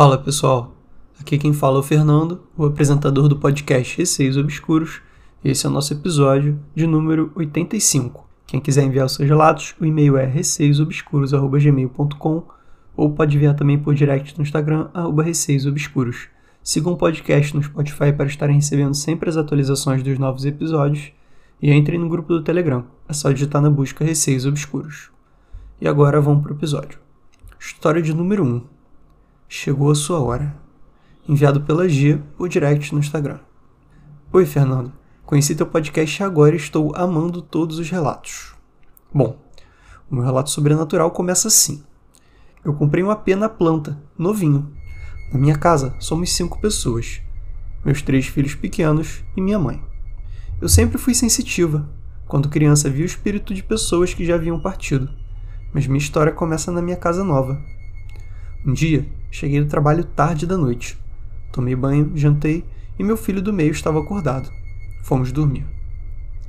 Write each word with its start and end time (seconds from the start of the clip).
Fala 0.00 0.16
pessoal, 0.16 0.72
aqui 1.20 1.36
quem 1.36 1.52
fala 1.52 1.76
é 1.76 1.80
o 1.80 1.82
Fernando, 1.82 2.40
o 2.56 2.64
apresentador 2.64 3.28
do 3.28 3.36
podcast 3.36 3.98
Receios 3.98 4.38
Obscuros. 4.38 5.02
Esse 5.44 5.66
é 5.66 5.68
o 5.68 5.72
nosso 5.72 5.92
episódio 5.92 6.58
de 6.74 6.86
número 6.86 7.30
85. 7.34 8.26
Quem 8.46 8.62
quiser 8.62 8.84
enviar 8.84 9.04
os 9.04 9.12
seus 9.12 9.28
relatos, 9.28 9.74
o 9.78 9.84
e-mail 9.84 10.16
é 10.16 10.24
receiosobscuros.gmail.com 10.24 12.44
ou 12.96 13.10
pode 13.10 13.36
enviar 13.36 13.54
também 13.54 13.78
por 13.78 13.94
direct 13.94 14.38
no 14.38 14.42
Instagram, 14.42 14.88
arroba 14.94 15.22
receiosobscuros. 15.22 16.28
Sigam 16.62 16.94
o 16.94 16.96
podcast 16.96 17.54
no 17.54 17.62
Spotify 17.62 18.10
para 18.10 18.24
estarem 18.24 18.56
recebendo 18.56 18.94
sempre 18.94 19.28
as 19.28 19.36
atualizações 19.36 20.02
dos 20.02 20.18
novos 20.18 20.46
episódios 20.46 21.12
e 21.60 21.70
entrem 21.70 21.98
no 21.98 22.08
grupo 22.08 22.32
do 22.32 22.42
Telegram. 22.42 22.86
É 23.06 23.12
só 23.12 23.30
digitar 23.30 23.60
na 23.60 23.68
busca 23.68 24.02
Receios 24.02 24.46
Obscuros. 24.46 25.10
E 25.78 25.86
agora 25.86 26.22
vamos 26.22 26.42
para 26.42 26.52
o 26.52 26.56
episódio. 26.56 26.98
História 27.58 28.00
de 28.00 28.14
número 28.14 28.42
1. 28.42 28.79
Chegou 29.52 29.90
a 29.90 29.96
sua 29.96 30.20
hora. 30.20 30.56
Enviado 31.28 31.62
pela 31.62 31.88
Gia 31.88 32.18
por 32.36 32.48
direct 32.48 32.94
no 32.94 33.00
Instagram. 33.00 33.40
Oi, 34.32 34.46
Fernando. 34.46 34.92
Conheci 35.26 35.56
teu 35.56 35.66
podcast 35.66 36.22
agora 36.22 36.54
e 36.54 36.56
estou 36.56 36.94
amando 36.94 37.42
todos 37.42 37.80
os 37.80 37.90
relatos. 37.90 38.54
Bom, 39.12 39.36
o 40.08 40.14
meu 40.14 40.22
relato 40.22 40.50
sobrenatural 40.50 41.10
começa 41.10 41.48
assim. 41.48 41.82
Eu 42.64 42.72
comprei 42.74 43.02
um 43.02 43.10
AP 43.10 43.26
na 43.30 43.48
planta, 43.48 44.00
novinho. 44.16 44.72
Na 45.32 45.38
minha 45.40 45.58
casa 45.58 45.96
somos 45.98 46.32
cinco 46.32 46.60
pessoas: 46.60 47.20
meus 47.84 48.02
três 48.02 48.28
filhos 48.28 48.54
pequenos 48.54 49.24
e 49.36 49.40
minha 49.40 49.58
mãe. 49.58 49.82
Eu 50.60 50.68
sempre 50.68 50.96
fui 50.96 51.12
sensitiva. 51.12 51.90
Quando 52.28 52.48
criança, 52.48 52.88
vi 52.88 53.02
o 53.02 53.04
espírito 53.04 53.52
de 53.52 53.64
pessoas 53.64 54.14
que 54.14 54.24
já 54.24 54.36
haviam 54.36 54.60
partido. 54.60 55.10
Mas 55.74 55.88
minha 55.88 55.98
história 55.98 56.30
começa 56.30 56.70
na 56.70 56.80
minha 56.80 56.96
casa 56.96 57.24
nova. 57.24 57.60
Um 58.64 58.72
dia, 58.72 59.10
cheguei 59.30 59.60
do 59.60 59.68
trabalho 59.68 60.04
tarde 60.04 60.46
da 60.46 60.56
noite. 60.56 60.98
Tomei 61.52 61.74
banho, 61.74 62.12
jantei 62.14 62.64
e 62.98 63.04
meu 63.04 63.16
filho 63.16 63.42
do 63.42 63.52
meio 63.52 63.70
estava 63.70 64.00
acordado. 64.00 64.50
Fomos 65.02 65.32
dormir. 65.32 65.66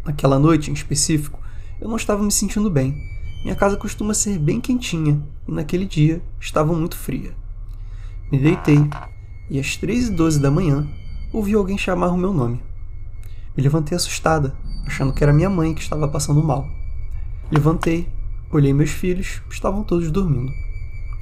Naquela 0.06 0.40
noite, 0.40 0.70
em 0.70 0.74
específico, 0.74 1.40
eu 1.80 1.88
não 1.88 1.96
estava 1.96 2.24
me 2.24 2.32
sentindo 2.32 2.70
bem. 2.70 2.96
Minha 3.44 3.56
casa 3.56 3.78
costuma 3.78 4.14
ser 4.14 4.38
bem 4.38 4.59
quentinha 4.59 5.22
e 5.48 5.52
naquele 5.52 5.86
dia 5.86 6.22
estava 6.40 6.74
muito 6.74 6.96
fria. 6.96 7.34
Me 8.32 8.38
deitei 8.38 8.80
e 9.50 9.59
às 9.59 9.78
3h12 9.78 10.40
da 10.40 10.52
manhã 10.52 10.88
ouvi 11.34 11.54
alguém 11.54 11.78
chamar 11.78 12.09
o 12.09 12.18
meu 12.18 12.34
nome. 12.34 12.62
Me 13.56 13.64
levantei 13.64 13.96
assustada, 13.96 14.56
achando 14.86 15.14
que 15.14 15.24
era 15.24 15.34
minha 15.34 15.50
mãe 15.50 15.74
que 15.74 15.82
estava 15.82 16.08
passando 16.08 16.44
mal. 16.44 16.68
Levantei, 17.52 18.08
olhei 18.52 18.74
meus 18.74 18.92
filhos, 18.92 19.42
estavam 19.50 19.84
todos 19.84 20.09
dormindo. 20.12 20.52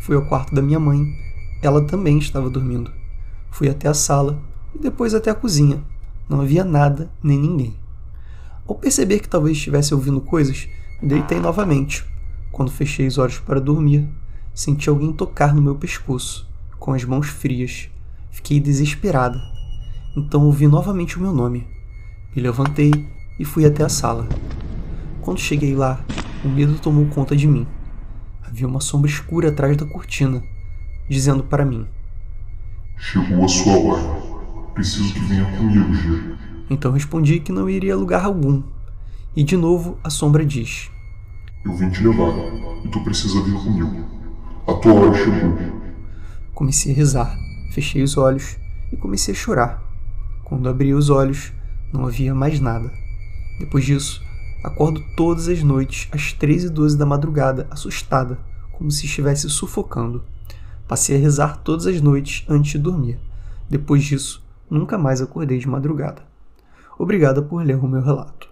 Fui 0.02 0.16
ao 0.16 0.26
quarto 0.26 0.54
da 0.54 0.62
minha 0.62 0.80
mãe, 0.80 1.04
ela 1.62 1.84
também 1.86 2.18
estava 2.18 2.50
dormindo. 2.50 2.92
Fui 3.52 3.70
até 3.70 3.88
a 3.88 3.94
sala 3.94 4.42
e 4.74 4.80
depois 4.80 5.14
até 5.14 5.30
a 5.30 5.36
cozinha. 5.36 5.84
Não 6.28 6.42
havia 6.42 6.64
nada 6.64 7.12
nem 7.22 7.40
ninguém. 7.40 7.76
Ao 8.68 8.76
perceber 8.76 9.20
que 9.20 9.28
talvez 9.28 9.58
estivesse 9.58 9.94
ouvindo 9.94 10.22
coisas, 10.22 10.68
deitei 11.02 11.40
novamente. 11.40 12.06
Quando 12.52 12.72
fechei 12.72 13.08
os 13.08 13.18
olhos 13.18 13.40
para 13.40 13.60
dormir, 13.60 14.08
senti 14.54 14.90
alguém 14.90 15.12
tocar 15.12 15.54
no 15.54 15.62
meu 15.62 15.76
pescoço, 15.76 16.48
com 16.78 16.94
as 16.94 17.04
mãos 17.04 17.28
frias. 17.28 17.90
Fiquei 18.30 18.60
desesperada. 18.60 19.40
Então 20.16 20.46
ouvi 20.46 20.68
novamente 20.68 21.18
o 21.18 21.22
meu 21.22 21.34
nome. 21.34 21.68
Me 22.36 22.42
levantei 22.42 22.92
e 23.40 23.46
fui 23.46 23.66
até 23.66 23.84
a 23.84 23.90
sala. 23.90 24.28
Quando 25.22 25.40
cheguei 25.40 25.76
lá, 25.76 26.04
o 26.44 26.48
medo 26.48 26.80
tomou 26.80 27.06
conta 27.08 27.36
de 27.36 27.48
mim. 27.48 27.66
Havia 28.44 28.68
uma 28.68 28.82
sombra 28.82 29.10
escura 29.10 29.50
atrás 29.50 29.76
da 29.78 29.86
cortina, 29.86 30.44
dizendo 31.10 31.44
para 31.44 31.66
mim: 31.66 31.88
Chegou 32.98 33.44
a 33.44 33.48
sua 33.48 33.78
hora. 33.78 34.20
Preciso 34.74 35.14
que 35.14 35.20
venha 35.22 35.46
comigo, 35.58 35.94
Gê. 35.94 36.36
Então 36.70 36.92
respondi 36.92 37.40
que 37.40 37.52
não 37.52 37.70
iria 37.70 37.94
a 37.94 37.98
lugar 37.98 38.24
algum. 38.24 38.62
E 39.36 39.44
de 39.44 39.58
novo 39.58 39.98
a 40.04 40.10
sombra 40.10 40.46
diz: 40.46 40.92
Eu 41.66 41.74
vim 41.76 41.90
te 41.90 42.04
levar 42.04 42.34
e 42.86 42.88
tu 42.90 43.04
precisa 43.04 43.42
vir 43.42 43.56
comigo. 43.56 44.06
A 44.68 44.74
tua 44.76 44.94
hora 44.94 45.14
chegou. 45.16 45.58
Comecei 46.54 46.94
a 46.94 46.96
rezar, 46.96 47.36
fechei 47.74 48.04
os 48.04 48.18
olhos 48.18 48.58
e 48.92 48.98
comecei 48.98 49.34
a 49.34 49.38
chorar. 49.38 49.84
Quando 50.44 50.70
abri 50.70 50.94
os 50.94 51.10
olhos, 51.10 51.52
não 51.92 52.06
havia 52.06 52.36
mais 52.36 52.60
nada. 52.60 52.92
Depois 53.60 53.86
disso, 53.86 54.22
acordo 54.64 55.04
todas 55.16 55.48
as 55.48 55.64
noites 55.64 56.08
às 56.12 56.34
13 56.34 56.68
e 56.68 56.70
12 56.70 56.98
da 56.98 57.06
madrugada, 57.06 57.68
assustada, 57.72 58.40
como 58.72 58.92
se 58.92 59.06
estivesse 59.06 59.50
sufocando. 59.50 60.24
Passei 60.90 61.16
a 61.16 61.20
rezar 61.20 61.58
todas 61.58 61.86
as 61.86 62.02
noites 62.02 62.44
antes 62.50 62.72
de 62.72 62.80
dormir. 62.80 63.20
Depois 63.70 64.04
disso, 64.04 64.44
nunca 64.68 64.98
mais 64.98 65.22
acordei 65.22 65.60
de 65.60 65.68
madrugada. 65.68 66.24
Obrigada 66.98 67.44
por 67.44 67.64
ler 67.64 67.76
o 67.76 67.88
meu 67.88 68.02
relato. 68.02 68.50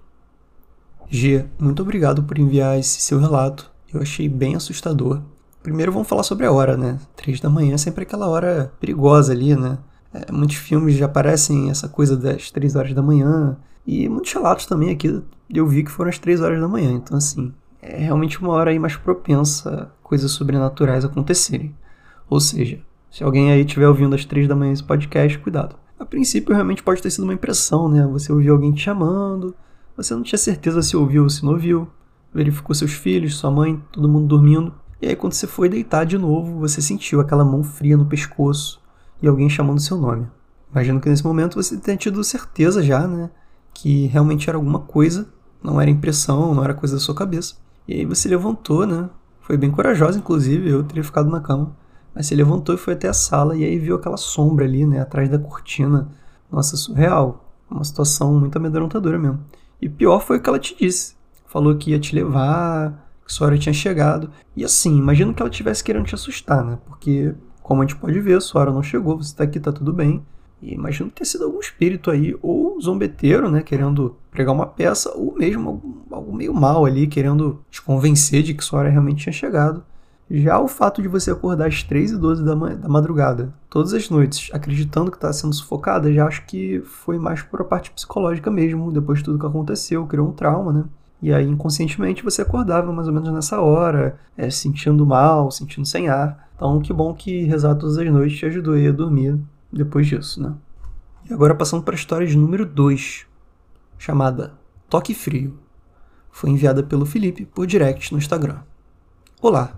G, 1.10 1.48
muito 1.58 1.82
obrigado 1.82 2.22
por 2.22 2.38
enviar 2.38 2.78
esse 2.78 3.02
seu 3.02 3.20
relato. 3.20 3.72
Eu 3.92 4.04
achei 4.04 4.30
bem 4.30 4.56
assustador. 4.56 5.20
Primeiro 5.64 5.92
vamos 5.92 6.08
falar 6.08 6.22
sobre 6.22 6.46
a 6.46 6.52
hora, 6.52 6.78
né? 6.78 7.00
Três 7.16 7.40
da 7.40 7.50
manhã 7.50 7.74
é 7.74 7.78
sempre 7.78 8.04
aquela 8.04 8.28
hora 8.28 8.72
perigosa 8.80 9.34
ali, 9.34 9.56
né? 9.56 9.80
É, 10.14 10.32
muitos 10.32 10.58
filmes 10.58 10.96
já 10.96 11.08
aparecem 11.08 11.72
essa 11.72 11.90
coisa 11.90 12.16
das 12.16 12.52
três 12.52 12.76
horas 12.76 12.94
da 12.94 13.02
manhã. 13.02 13.58
E 13.84 14.08
muitos 14.08 14.32
relatos 14.32 14.68
também 14.68 14.92
aqui 14.92 15.24
eu 15.52 15.66
vi 15.66 15.84
que 15.84 15.90
foram 15.90 16.10
as 16.10 16.20
três 16.20 16.40
horas 16.40 16.62
da 16.62 16.68
manhã. 16.68 16.92
Então, 16.92 17.18
assim, 17.18 17.52
é 17.82 17.98
realmente 17.98 18.40
uma 18.40 18.52
hora 18.52 18.70
aí 18.70 18.78
mais 18.78 18.96
propensa 18.96 19.70
a 19.72 19.86
coisas 20.04 20.30
sobrenaturais 20.30 21.04
acontecerem. 21.04 21.74
Ou 22.30 22.40
seja, 22.40 22.80
se 23.10 23.24
alguém 23.24 23.52
aí 23.52 23.62
estiver 23.62 23.88
ouvindo 23.88 24.16
às 24.16 24.26
três 24.26 24.48
da 24.48 24.56
manhã 24.56 24.74
esse 24.74 24.84
podcast, 24.84 25.38
cuidado. 25.40 25.76
A 26.00 26.06
princípio, 26.06 26.54
realmente 26.54 26.84
pode 26.84 27.02
ter 27.02 27.10
sido 27.10 27.24
uma 27.24 27.34
impressão, 27.34 27.90
né? 27.90 28.06
Você 28.08 28.32
ouviu 28.32 28.54
alguém 28.54 28.72
te 28.72 28.82
chamando, 28.82 29.56
você 29.96 30.14
não 30.14 30.22
tinha 30.22 30.38
certeza 30.38 30.82
se 30.82 30.96
ouviu 30.96 31.24
ou 31.24 31.30
se 31.30 31.44
não 31.44 31.54
ouviu, 31.54 31.88
verificou 32.34 32.76
seus 32.76 32.94
filhos, 32.94 33.36
sua 33.36 33.50
mãe, 33.50 33.82
todo 33.92 34.08
mundo 34.08 34.28
dormindo. 34.28 34.74
E 35.02 35.08
aí, 35.08 35.16
quando 35.16 35.34
você 35.34 35.48
foi 35.48 35.70
deitar 35.70 36.06
de 36.06 36.18
novo, 36.18 36.60
você 36.60 36.82
sentiu 36.82 37.20
aquela 37.20 37.44
mão 37.46 37.64
fria 37.64 37.98
no 37.98 38.06
pescoço 38.06 38.80
e 39.22 39.28
alguém 39.28 39.50
chamando 39.50 39.80
seu 39.80 39.98
nome. 39.98 40.28
Imagino 40.72 41.00
que 41.00 41.10
nesse 41.10 41.24
momento 41.24 41.56
você 41.56 41.78
tenha 41.78 41.98
tido 41.98 42.24
certeza 42.24 42.84
já, 42.84 43.08
né? 43.08 43.30
Que 43.74 44.08
realmente 44.08 44.50
era 44.50 44.58
alguma 44.58 44.80
coisa, 44.80 45.28
não 45.64 45.80
era 45.80 45.90
impressão, 45.90 46.54
não 46.54 46.64
era 46.64 46.74
coisa 46.74 46.96
da 46.96 47.00
sua 47.00 47.16
cabeça. 47.16 47.56
E 47.88 47.94
aí 47.94 48.06
você 48.06 48.28
levantou, 48.30 48.86
né? 48.86 49.10
Foi 49.42 49.58
bem 49.58 49.72
corajosa, 49.72 50.20
inclusive, 50.20 50.70
eu 50.70 50.84
teria 50.84 51.04
ficado 51.04 51.30
na 51.30 51.40
cama. 51.40 51.76
Mas 52.18 52.26
se 52.26 52.36
levantou 52.36 52.74
e 52.74 52.80
foi 52.80 52.96
até 52.96 53.08
a 53.08 53.14
sala 53.14 53.56
e 53.56 53.64
aí 53.64 53.78
viu 53.78 53.96
aquela 53.96 54.18
sombra 54.18 54.66
ali, 54.66 54.88
né, 54.88 55.00
atrás 55.00 55.30
da 55.30 55.38
cortina. 55.38 56.10
Nossa, 56.52 56.76
surreal. 56.76 57.54
Uma 57.70 57.84
situação 57.84 58.34
muito 58.40 58.56
amedrontadora 58.56 59.20
mesmo. 59.20 59.40
E 59.80 59.88
pior 59.88 60.20
foi 60.20 60.38
o 60.38 60.42
que 60.42 60.50
ela 60.50 60.58
te 60.58 60.76
disse. 60.76 61.16
Falou 61.46 61.76
que 61.76 61.92
ia 61.92 62.00
te 62.00 62.16
levar, 62.16 63.08
que 63.24 63.32
sua 63.32 63.46
hora 63.46 63.58
tinha 63.60 63.72
chegado. 63.72 64.32
E 64.56 64.66
assim, 64.66 64.98
imagino 64.98 65.32
que 65.32 65.44
ela 65.44 65.50
estivesse 65.52 65.84
querendo 65.84 66.08
te 66.08 66.16
assustar, 66.16 66.66
né? 66.66 66.80
Porque, 66.88 67.36
como 67.62 67.84
a 67.84 67.86
gente 67.86 67.96
pode 67.96 68.20
ver, 68.20 68.42
sua 68.42 68.62
hora 68.62 68.74
não 68.74 68.82
chegou, 68.82 69.16
você 69.16 69.36
tá 69.36 69.44
aqui, 69.44 69.60
tá 69.60 69.72
tudo 69.72 69.94
bem. 69.94 70.26
E 70.60 70.74
imagino 70.74 71.12
tenha 71.12 71.24
sido 71.24 71.44
algum 71.44 71.60
espírito 71.60 72.10
aí, 72.10 72.36
ou 72.42 72.82
zombeteiro, 72.82 73.52
né? 73.52 73.62
Querendo 73.62 74.16
pregar 74.32 74.56
uma 74.56 74.66
peça, 74.66 75.12
ou 75.16 75.36
mesmo 75.38 76.04
algo 76.10 76.36
meio 76.36 76.52
mal 76.52 76.84
ali, 76.84 77.06
querendo 77.06 77.64
te 77.70 77.80
convencer 77.80 78.42
de 78.42 78.56
que 78.56 78.64
sua 78.64 78.80
hora 78.80 78.90
realmente 78.90 79.22
tinha 79.22 79.34
chegado. 79.34 79.84
Já 80.30 80.60
o 80.60 80.68
fato 80.68 81.02
de 81.02 81.08
você 81.08 81.32
acordar 81.32 81.68
às 81.68 81.84
3 81.84 82.12
e 82.12 82.18
12 82.18 82.44
da, 82.44 82.54
da 82.54 82.90
madrugada, 82.90 83.54
todas 83.70 83.94
as 83.94 84.10
noites, 84.10 84.50
acreditando 84.54 85.10
que 85.10 85.16
está 85.16 85.32
sendo 85.32 85.54
sufocada, 85.54 86.12
já 86.12 86.28
acho 86.28 86.46
que 86.46 86.82
foi 86.82 87.18
mais 87.18 87.42
por 87.42 87.62
a 87.62 87.64
parte 87.64 87.92
psicológica 87.92 88.52
mesmo, 88.52 88.92
depois 88.92 89.20
de 89.20 89.26
tudo 89.26 89.40
que 89.40 89.46
aconteceu, 89.46 90.06
criou 90.06 90.28
um 90.28 90.34
trauma, 90.34 90.74
né? 90.74 90.84
E 91.22 91.34
aí, 91.34 91.48
inconscientemente, 91.48 92.24
você 92.24 92.42
acordava 92.42 92.92
mais 92.92 93.08
ou 93.08 93.14
menos 93.14 93.32
nessa 93.32 93.62
hora, 93.62 94.20
é, 94.38 94.50
sentindo 94.50 95.06
mal, 95.06 95.50
sentindo 95.50 95.88
sem 95.88 96.10
ar. 96.10 96.50
Então, 96.56 96.80
que 96.80 96.94
bom 96.94 97.14
que 97.14 97.44
rezar 97.46 97.76
todas 97.76 97.98
as 97.98 98.12
noites 98.12 98.38
te 98.38 98.46
ajudou 98.46 98.76
a 98.76 98.92
dormir 98.92 99.40
depois 99.72 100.06
disso, 100.06 100.44
né? 100.44 100.54
E 101.30 101.34
agora 101.34 101.56
passando 101.56 101.84
para 101.84 101.96
a 101.96 101.98
história 101.98 102.28
de 102.28 102.38
número 102.38 102.66
2, 102.66 103.26
chamada 103.98 104.54
Toque 104.90 105.14
Frio. 105.14 105.58
Foi 106.32 106.50
enviada 106.50 106.84
pelo 106.84 107.06
Felipe 107.06 107.46
por 107.46 107.66
direct 107.66 108.12
no 108.12 108.20
Instagram. 108.20 108.60
Olá, 109.42 109.74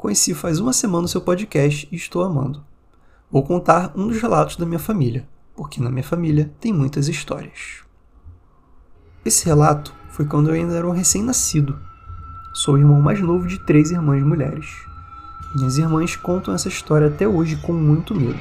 Conheci 0.00 0.32
faz 0.32 0.58
uma 0.58 0.72
semana 0.72 1.04
o 1.04 1.08
seu 1.08 1.20
podcast 1.20 1.86
e 1.92 1.94
estou 1.94 2.22
amando. 2.22 2.64
Vou 3.30 3.42
contar 3.42 3.92
um 3.94 4.08
dos 4.08 4.18
relatos 4.18 4.56
da 4.56 4.64
minha 4.64 4.78
família, 4.78 5.28
porque 5.54 5.78
na 5.78 5.90
minha 5.90 6.02
família 6.02 6.50
tem 6.58 6.72
muitas 6.72 7.06
histórias. 7.06 7.82
Esse 9.26 9.44
relato 9.44 9.94
foi 10.08 10.24
quando 10.24 10.48
eu 10.48 10.54
ainda 10.54 10.74
era 10.74 10.88
um 10.88 10.92
recém-nascido. 10.92 11.78
Sou 12.54 12.76
o 12.76 12.78
irmão 12.78 12.98
mais 12.98 13.20
novo 13.20 13.46
de 13.46 13.58
três 13.58 13.90
irmãs 13.90 14.22
mulheres. 14.22 14.70
Minhas 15.54 15.76
irmãs 15.76 16.16
contam 16.16 16.54
essa 16.54 16.68
história 16.68 17.08
até 17.08 17.28
hoje 17.28 17.56
com 17.56 17.74
muito 17.74 18.14
medo. 18.14 18.40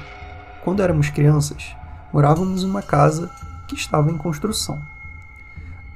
Quando 0.64 0.82
éramos 0.82 1.10
crianças, 1.10 1.76
morávamos 2.14 2.64
em 2.64 2.68
uma 2.68 2.82
casa 2.82 3.30
que 3.68 3.76
estava 3.76 4.10
em 4.10 4.18
construção. 4.18 4.82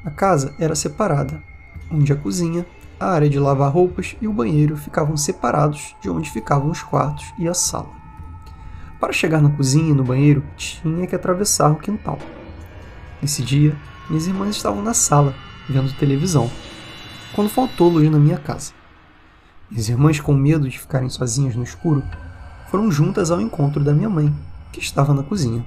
A 0.04 0.12
casa 0.12 0.54
era 0.60 0.76
separada, 0.76 1.42
onde 1.90 2.12
a 2.12 2.18
cozinha 2.18 2.66
a 3.04 3.12
área 3.12 3.30
de 3.30 3.38
lavar 3.38 3.72
roupas 3.72 4.16
e 4.22 4.28
o 4.28 4.34
banheiro 4.34 4.78
ficavam 4.78 5.18
separados 5.18 5.94
de 6.02 6.10
onde 6.10 6.32
ficavam 6.32 6.72
os 6.72 6.82
quartos 6.82 7.34
e 7.38 7.48
a 7.48 7.54
sala. 7.54 7.90
Para 9.00 9.12
chegar 9.12 9.42
na 9.42 9.50
cozinha 9.50 9.92
e 9.92 9.94
no 9.94 10.06
banheiro, 10.06 10.42
tinha 10.56 11.06
que 11.06 11.16
atravessar 11.16 11.70
o 11.70 11.76
quintal. 11.76 12.18
Nesse 13.22 13.44
dia, 13.44 13.76
minhas 14.10 14.26
irmãs 14.26 14.56
estavam 14.56 14.82
na 14.82 14.94
sala, 14.94 15.36
vendo 15.70 15.94
televisão, 15.98 16.50
quando 17.34 17.50
faltou 17.50 17.90
luz 17.90 18.10
na 18.10 18.18
minha 18.18 18.38
casa. 18.38 18.72
Minhas 19.70 19.90
irmãs, 19.90 20.20
com 20.22 20.34
medo 20.34 20.70
de 20.70 20.80
ficarem 20.80 21.10
sozinhas 21.10 21.56
no 21.56 21.64
escuro, 21.64 22.02
foram 22.70 22.90
juntas 22.90 23.32
ao 23.32 23.42
encontro 23.42 23.84
da 23.84 23.94
minha 23.94 24.10
mãe, 24.10 24.34
que 24.72 24.80
estava 24.80 25.14
na 25.14 25.24
cozinha. 25.24 25.66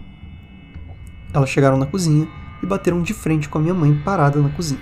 Elas 1.34 1.50
chegaram 1.50 1.76
na 1.76 1.86
cozinha 1.86 2.26
e 2.62 2.66
bateram 2.66 3.02
de 3.02 3.12
frente 3.12 3.48
com 3.48 3.58
a 3.58 3.60
minha 3.60 3.74
mãe 3.74 3.94
parada 4.02 4.40
na 4.40 4.48
cozinha. 4.48 4.80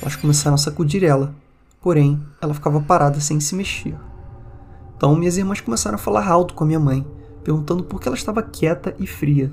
Elas 0.00 0.14
começaram 0.14 0.54
a 0.54 0.58
sacudir 0.58 1.02
ela, 1.02 1.34
porém 1.86 2.20
ela 2.40 2.52
ficava 2.52 2.80
parada 2.80 3.20
sem 3.20 3.38
se 3.38 3.54
mexer. 3.54 3.94
Então 4.96 5.14
minhas 5.14 5.36
irmãs 5.36 5.60
começaram 5.60 5.94
a 5.94 5.98
falar 5.98 6.26
alto 6.26 6.52
com 6.52 6.64
a 6.64 6.66
minha 6.66 6.80
mãe, 6.80 7.06
perguntando 7.44 7.84
por 7.84 8.00
que 8.00 8.08
ela 8.08 8.16
estava 8.16 8.42
quieta 8.42 8.92
e 8.98 9.06
fria. 9.06 9.52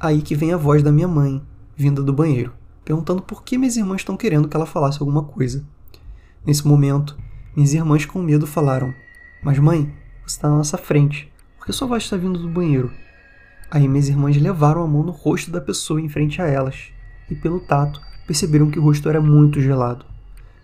Aí 0.00 0.20
que 0.20 0.34
vem 0.34 0.52
a 0.52 0.56
voz 0.56 0.82
da 0.82 0.90
minha 0.90 1.06
mãe, 1.06 1.40
vinda 1.76 2.02
do 2.02 2.12
banheiro, 2.12 2.52
perguntando 2.84 3.22
por 3.22 3.44
que 3.44 3.56
minhas 3.56 3.76
irmãs 3.76 4.00
estão 4.00 4.16
querendo 4.16 4.48
que 4.48 4.56
ela 4.56 4.66
falasse 4.66 4.98
alguma 4.98 5.22
coisa. 5.22 5.64
Nesse 6.44 6.66
momento, 6.66 7.16
minhas 7.54 7.72
irmãs 7.72 8.04
com 8.04 8.20
medo 8.20 8.44
falaram: 8.44 8.92
Mas 9.40 9.60
mãe, 9.60 9.94
você 10.26 10.38
está 10.38 10.48
na 10.48 10.56
nossa 10.56 10.76
frente, 10.76 11.32
por 11.56 11.66
que 11.66 11.72
sua 11.72 11.86
voz 11.86 12.02
está 12.02 12.16
vindo 12.16 12.40
do 12.40 12.48
banheiro? 12.48 12.90
Aí 13.70 13.86
minhas 13.86 14.08
irmãs 14.08 14.36
levaram 14.36 14.82
a 14.82 14.88
mão 14.88 15.04
no 15.04 15.12
rosto 15.12 15.52
da 15.52 15.60
pessoa 15.60 16.00
em 16.00 16.08
frente 16.08 16.42
a 16.42 16.48
elas, 16.48 16.90
e 17.30 17.36
pelo 17.36 17.60
tato 17.60 18.00
perceberam 18.26 18.72
que 18.72 18.80
o 18.80 18.82
rosto 18.82 19.08
era 19.08 19.20
muito 19.20 19.60
gelado. 19.60 20.17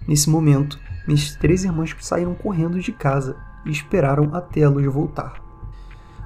Nesse 0.06 0.28
momento, 0.28 0.78
minhas 1.06 1.34
três 1.36 1.64
irmãs 1.64 1.94
saíram 2.00 2.34
correndo 2.34 2.78
de 2.80 2.92
casa 2.92 3.36
e 3.64 3.70
esperaram 3.70 4.34
até 4.34 4.62
a 4.62 4.68
luz 4.68 4.86
voltar. 4.86 5.42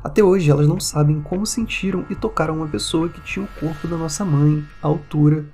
Até 0.02 0.22
hoje 0.22 0.50
elas 0.50 0.66
não 0.66 0.80
sabem 0.80 1.20
como 1.20 1.44
sentiram 1.44 2.04
e 2.08 2.14
tocaram 2.14 2.56
uma 2.56 2.68
pessoa 2.68 3.08
que 3.08 3.20
tinha 3.20 3.44
o 3.44 3.60
corpo 3.60 3.86
da 3.86 3.96
nossa 3.96 4.24
mãe, 4.24 4.64
a 4.82 4.86
altura. 4.86 5.46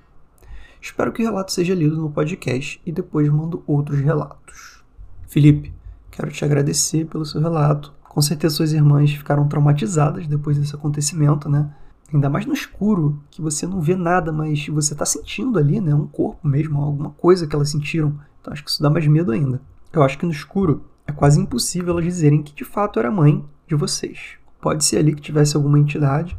Espero 0.81 1.13
que 1.13 1.23
o 1.23 1.25
relato 1.25 1.53
seja 1.53 1.75
lido 1.75 1.97
no 1.97 2.11
podcast 2.11 2.81
e 2.85 2.93
depois 2.93 3.29
mando 3.29 3.63
outros 3.67 4.01
relatos. 4.01 4.85
Felipe, 5.27 5.73
quero 6.11 6.31
te 6.31 6.45
agradecer 6.45 7.07
pelo 7.07 7.25
seu 7.25 7.41
relato. 7.41 7.93
Com 8.03 8.21
certeza 8.21 8.55
suas 8.55 8.73
irmãs 8.73 9.11
ficaram 9.13 9.49
traumatizadas 9.49 10.27
depois 10.27 10.59
desse 10.59 10.75
acontecimento, 10.75 11.49
né? 11.49 11.75
Ainda 12.15 12.31
mais 12.31 12.47
no 12.47 12.53
escuro, 12.53 13.21
que 13.29 13.43
você 13.43 13.67
não 13.67 13.81
vê 13.81 13.97
nada, 13.97 14.31
mas 14.31 14.69
você 14.69 14.93
está 14.93 15.05
sentindo 15.05 15.59
ali, 15.59 15.81
né? 15.81 15.93
Um 15.93 16.07
corpo 16.07 16.47
mesmo, 16.47 16.81
alguma 16.81 17.11
coisa 17.11 17.45
que 17.45 17.57
elas 17.57 17.71
sentiram. 17.71 18.17
Então 18.41 18.53
acho 18.53 18.63
que 18.63 18.71
isso 18.71 18.81
dá 18.81 18.89
mais 18.89 19.05
medo 19.09 19.33
ainda. 19.33 19.61
Eu 19.93 20.01
acho 20.01 20.17
que 20.17 20.25
no 20.25 20.31
escuro 20.31 20.85
é 21.09 21.13
quase 21.13 21.41
impossível 21.41 21.93
elas 21.93 22.05
dizerem 22.05 22.41
que 22.41 22.55
de 22.55 22.65
fato 22.65 23.01
era 23.01 23.11
mãe 23.11 23.45
de 23.67 23.75
vocês. 23.75 24.37
Pode 24.61 24.85
ser 24.85 24.99
ali 24.99 25.13
que 25.13 25.21
tivesse 25.21 25.57
alguma 25.57 25.77
entidade 25.77 26.39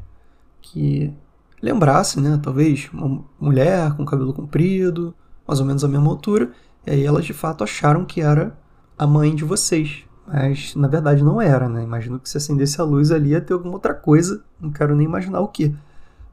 que 0.62 1.14
lembrasse, 1.62 2.22
né? 2.22 2.40
Talvez 2.42 2.90
uma 2.94 3.26
mulher 3.38 3.94
com 3.98 4.06
cabelo 4.06 4.34
comprido, 4.34 5.14
mais 5.46 5.60
ou 5.60 5.66
menos 5.66 5.84
a 5.84 5.90
mesma 5.90 6.10
altura, 6.10 6.52
e 6.88 6.92
aí 6.92 7.04
elas 7.06 7.26
de 7.26 7.34
fato 7.34 7.66
acharam 7.66 8.06
que 8.06 8.22
era 8.22 8.58
a 8.98 9.06
mãe 9.06 9.36
de 9.36 9.44
vocês. 9.44 10.06
Mas 10.28 10.76
na 10.76 10.88
verdade 10.88 11.24
não 11.24 11.42
era, 11.42 11.70
né? 11.70 11.84
Imagino 11.84 12.20
que 12.20 12.30
se 12.30 12.38
acendesse 12.38 12.82
a 12.82 12.84
luz 12.84 13.12
ali 13.12 13.30
ia 13.30 13.42
ter 13.42 13.54
alguma 13.54 13.74
outra 13.74 13.94
coisa, 13.94 14.44
não 14.60 14.72
quero 14.72 14.96
nem 14.96 15.06
imaginar 15.06 15.40
o 15.40 15.48
que. 15.48 15.76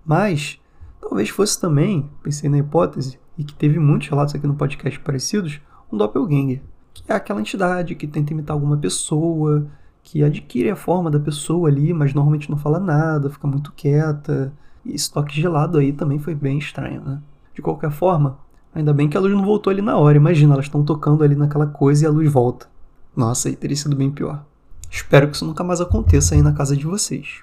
Mas 0.04 0.58
talvez 1.00 1.28
fosse 1.28 1.60
também, 1.60 2.10
pensei 2.22 2.48
na 2.48 2.58
hipótese, 2.58 3.18
e 3.36 3.44
que 3.44 3.54
teve 3.54 3.78
muitos 3.78 4.08
relatos 4.08 4.34
aqui 4.34 4.46
no 4.46 4.54
podcast 4.54 4.98
parecidos, 5.00 5.60
um 5.90 5.96
doppelganger, 5.96 6.62
que 6.94 7.04
é 7.08 7.14
aquela 7.14 7.40
entidade 7.40 7.94
que 7.94 8.06
tenta 8.06 8.32
imitar 8.32 8.54
alguma 8.54 8.76
pessoa, 8.76 9.66
que 10.02 10.22
adquire 10.22 10.70
a 10.70 10.76
forma 10.76 11.10
da 11.10 11.20
pessoa 11.20 11.68
ali, 11.68 11.92
mas 11.92 12.12
normalmente 12.12 12.50
não 12.50 12.56
fala 12.56 12.80
nada, 12.80 13.30
fica 13.30 13.46
muito 13.46 13.72
quieta. 13.72 14.52
E 14.84 14.92
esse 14.94 15.12
toque 15.12 15.40
gelado 15.40 15.78
aí 15.78 15.92
também 15.92 16.18
foi 16.18 16.34
bem 16.34 16.58
estranho, 16.58 17.00
né? 17.02 17.20
De 17.54 17.62
qualquer 17.62 17.90
forma, 17.90 18.38
ainda 18.74 18.92
bem 18.92 19.08
que 19.08 19.16
a 19.16 19.20
luz 19.20 19.32
não 19.32 19.44
voltou 19.44 19.70
ali 19.70 19.80
na 19.80 19.96
hora. 19.96 20.16
Imagina, 20.16 20.54
elas 20.54 20.66
estão 20.66 20.84
tocando 20.84 21.22
ali 21.22 21.36
naquela 21.36 21.66
coisa 21.66 22.04
e 22.04 22.06
a 22.06 22.10
luz 22.10 22.30
volta. 22.30 22.66
Nossa, 23.14 23.48
aí 23.48 23.56
teria 23.56 23.76
sido 23.76 23.94
bem 23.94 24.10
pior. 24.10 24.44
Espero 24.90 25.28
que 25.28 25.36
isso 25.36 25.44
nunca 25.44 25.62
mais 25.62 25.80
aconteça 25.80 26.34
aí 26.34 26.42
na 26.42 26.52
casa 26.52 26.76
de 26.76 26.86
vocês. 26.86 27.42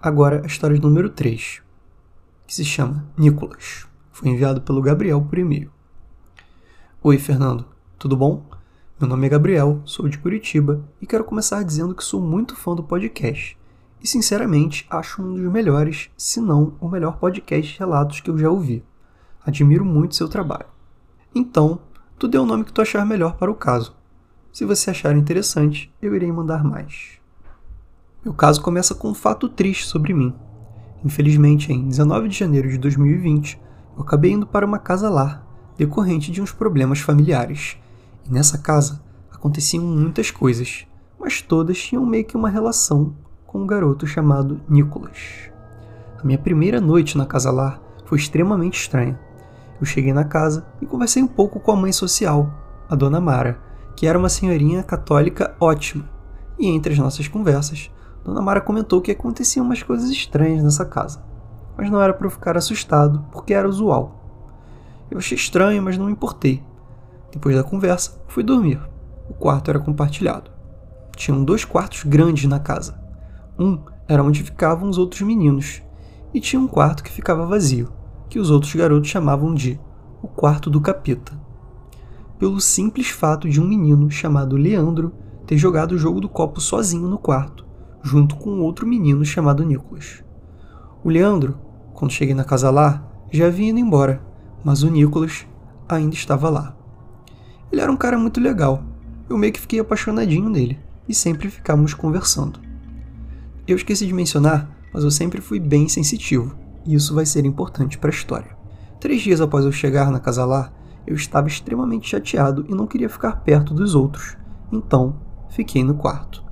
Agora, 0.00 0.42
a 0.42 0.46
história 0.46 0.78
número 0.78 1.08
3, 1.08 1.62
que 2.46 2.54
se 2.54 2.64
chama 2.64 3.06
Nicolas. 3.16 3.86
Foi 4.10 4.28
enviado 4.28 4.60
pelo 4.60 4.82
Gabriel 4.82 5.22
por 5.22 5.38
e-mail. 5.38 5.70
Oi, 7.02 7.18
Fernando. 7.18 7.64
Tudo 7.98 8.16
bom? 8.16 8.44
Meu 9.00 9.08
nome 9.08 9.26
é 9.26 9.30
Gabriel, 9.30 9.80
sou 9.84 10.08
de 10.08 10.18
Curitiba 10.18 10.84
e 11.00 11.06
quero 11.06 11.24
começar 11.24 11.62
dizendo 11.64 11.94
que 11.94 12.04
sou 12.04 12.20
muito 12.20 12.54
fã 12.54 12.74
do 12.74 12.82
podcast 12.82 13.58
e, 14.02 14.06
sinceramente, 14.06 14.86
acho 14.90 15.22
um 15.22 15.34
dos 15.34 15.52
melhores, 15.52 16.10
se 16.16 16.40
não 16.40 16.74
o 16.80 16.88
melhor 16.88 17.16
podcast 17.16 17.72
de 17.72 17.78
relatos 17.78 18.20
que 18.20 18.28
eu 18.28 18.36
já 18.36 18.50
ouvi. 18.50 18.84
Admiro 19.46 19.84
muito 19.84 20.14
seu 20.14 20.28
trabalho. 20.28 20.66
Então, 21.34 21.80
tu 22.18 22.28
dê 22.28 22.36
o 22.36 22.44
nome 22.44 22.64
que 22.64 22.72
tu 22.72 22.82
achar 22.82 23.06
melhor 23.06 23.36
para 23.36 23.50
o 23.50 23.54
caso. 23.54 23.94
Se 24.52 24.66
você 24.66 24.90
achar 24.90 25.16
interessante, 25.16 25.90
eu 26.02 26.14
irei 26.14 26.30
mandar 26.30 26.62
mais. 26.62 27.12
Meu 28.22 28.34
caso 28.34 28.60
começa 28.60 28.94
com 28.94 29.08
um 29.08 29.14
fato 29.14 29.48
triste 29.48 29.86
sobre 29.86 30.12
mim. 30.12 30.34
Infelizmente, 31.02 31.72
em 31.72 31.88
19 31.88 32.28
de 32.28 32.38
janeiro 32.38 32.68
de 32.68 32.76
2020, 32.76 33.58
eu 33.96 34.02
acabei 34.02 34.32
indo 34.32 34.46
para 34.46 34.66
uma 34.66 34.78
casa-lar, 34.78 35.42
decorrente 35.78 36.30
de 36.30 36.42
uns 36.42 36.52
problemas 36.52 36.98
familiares 36.98 37.78
e 38.26 38.30
nessa 38.30 38.58
casa 38.58 39.02
aconteciam 39.32 39.84
muitas 39.84 40.30
coisas, 40.30 40.86
mas 41.18 41.40
todas 41.40 41.78
tinham 41.78 42.04
meio 42.04 42.26
que 42.26 42.36
uma 42.36 42.50
relação 42.50 43.16
com 43.46 43.62
um 43.62 43.66
garoto 43.66 44.06
chamado 44.06 44.60
Nicholas. 44.68 45.50
A 46.20 46.26
minha 46.26 46.38
primeira 46.38 46.78
noite 46.78 47.16
na 47.16 47.24
casa 47.24 47.50
lá 47.50 47.80
foi 48.04 48.18
extremamente 48.18 48.78
estranha. 48.78 49.18
Eu 49.80 49.86
cheguei 49.86 50.12
na 50.12 50.24
casa 50.24 50.66
e 50.78 50.84
conversei 50.84 51.22
um 51.22 51.26
pouco 51.26 51.58
com 51.58 51.72
a 51.72 51.76
mãe 51.76 51.90
social, 51.90 52.52
a 52.86 52.94
dona 52.94 53.18
Mara, 53.18 53.71
que 53.96 54.06
era 54.06 54.18
uma 54.18 54.28
senhorinha 54.28 54.82
católica 54.82 55.54
ótima. 55.60 56.08
E 56.58 56.68
entre 56.68 56.92
as 56.92 56.98
nossas 56.98 57.28
conversas, 57.28 57.90
Dona 58.24 58.40
Mara 58.40 58.60
comentou 58.60 59.00
que 59.00 59.10
aconteciam 59.10 59.64
umas 59.64 59.82
coisas 59.82 60.10
estranhas 60.10 60.62
nessa 60.62 60.84
casa. 60.84 61.24
Mas 61.76 61.90
não 61.90 62.00
era 62.00 62.12
para 62.12 62.26
eu 62.26 62.30
ficar 62.30 62.56
assustado, 62.56 63.24
porque 63.32 63.54
era 63.54 63.68
usual. 63.68 64.22
Eu 65.10 65.18
achei 65.18 65.36
estranho, 65.36 65.82
mas 65.82 65.98
não 65.98 66.06
me 66.06 66.12
importei. 66.12 66.62
Depois 67.32 67.56
da 67.56 67.64
conversa, 67.64 68.22
fui 68.28 68.42
dormir. 68.42 68.80
O 69.28 69.34
quarto 69.34 69.70
era 69.70 69.80
compartilhado. 69.80 70.50
Tinham 71.16 71.44
dois 71.44 71.64
quartos 71.64 72.04
grandes 72.04 72.44
na 72.44 72.58
casa. 72.58 73.00
Um 73.58 73.78
era 74.08 74.22
onde 74.22 74.42
ficavam 74.42 74.88
os 74.88 74.98
outros 74.98 75.22
meninos, 75.22 75.82
e 76.34 76.40
tinha 76.40 76.60
um 76.60 76.66
quarto 76.66 77.02
que 77.02 77.10
ficava 77.10 77.46
vazio, 77.46 77.92
que 78.28 78.38
os 78.38 78.50
outros 78.50 78.74
garotos 78.74 79.08
chamavam 79.08 79.54
de 79.54 79.78
o 80.22 80.28
quarto 80.28 80.70
do 80.70 80.80
capeta. 80.80 81.32
Pelo 82.42 82.60
simples 82.60 83.08
fato 83.08 83.48
de 83.48 83.60
um 83.60 83.64
menino 83.64 84.10
chamado 84.10 84.56
Leandro 84.56 85.12
ter 85.46 85.56
jogado 85.56 85.92
o 85.92 85.96
jogo 85.96 86.20
do 86.20 86.28
copo 86.28 86.60
sozinho 86.60 87.06
no 87.06 87.16
quarto, 87.16 87.64
junto 88.02 88.34
com 88.34 88.58
outro 88.58 88.84
menino 88.84 89.24
chamado 89.24 89.64
Nicolas. 89.64 90.24
O 91.04 91.08
Leandro, 91.08 91.56
quando 91.94 92.10
cheguei 92.10 92.34
na 92.34 92.42
casa 92.42 92.68
lá, 92.68 93.08
já 93.30 93.46
havia 93.46 93.68
ido 93.68 93.78
embora, 93.78 94.26
mas 94.64 94.82
o 94.82 94.90
Nicolas 94.90 95.46
ainda 95.88 96.16
estava 96.16 96.50
lá. 96.50 96.76
Ele 97.70 97.80
era 97.80 97.92
um 97.92 97.96
cara 97.96 98.18
muito 98.18 98.40
legal. 98.40 98.82
Eu 99.30 99.38
meio 99.38 99.52
que 99.52 99.60
fiquei 99.60 99.78
apaixonadinho 99.78 100.48
nele 100.48 100.80
e 101.08 101.14
sempre 101.14 101.48
ficávamos 101.48 101.94
conversando. 101.94 102.58
Eu 103.68 103.76
esqueci 103.76 104.04
de 104.04 104.12
mencionar, 104.12 104.68
mas 104.92 105.04
eu 105.04 105.12
sempre 105.12 105.40
fui 105.40 105.60
bem 105.60 105.88
sensitivo, 105.88 106.56
e 106.84 106.92
isso 106.96 107.14
vai 107.14 107.24
ser 107.24 107.46
importante 107.46 107.98
para 107.98 108.10
a 108.10 108.12
história. 108.12 108.56
Três 108.98 109.22
dias 109.22 109.40
após 109.40 109.64
eu 109.64 109.70
chegar 109.70 110.10
na 110.10 110.18
casa 110.18 110.44
lá, 110.44 110.72
eu 111.06 111.14
estava 111.14 111.48
extremamente 111.48 112.08
chateado 112.08 112.64
e 112.68 112.74
não 112.74 112.86
queria 112.86 113.08
ficar 113.08 113.36
perto 113.42 113.74
dos 113.74 113.94
outros, 113.94 114.36
então 114.72 115.16
fiquei 115.48 115.82
no 115.82 115.94
quarto. 115.94 116.42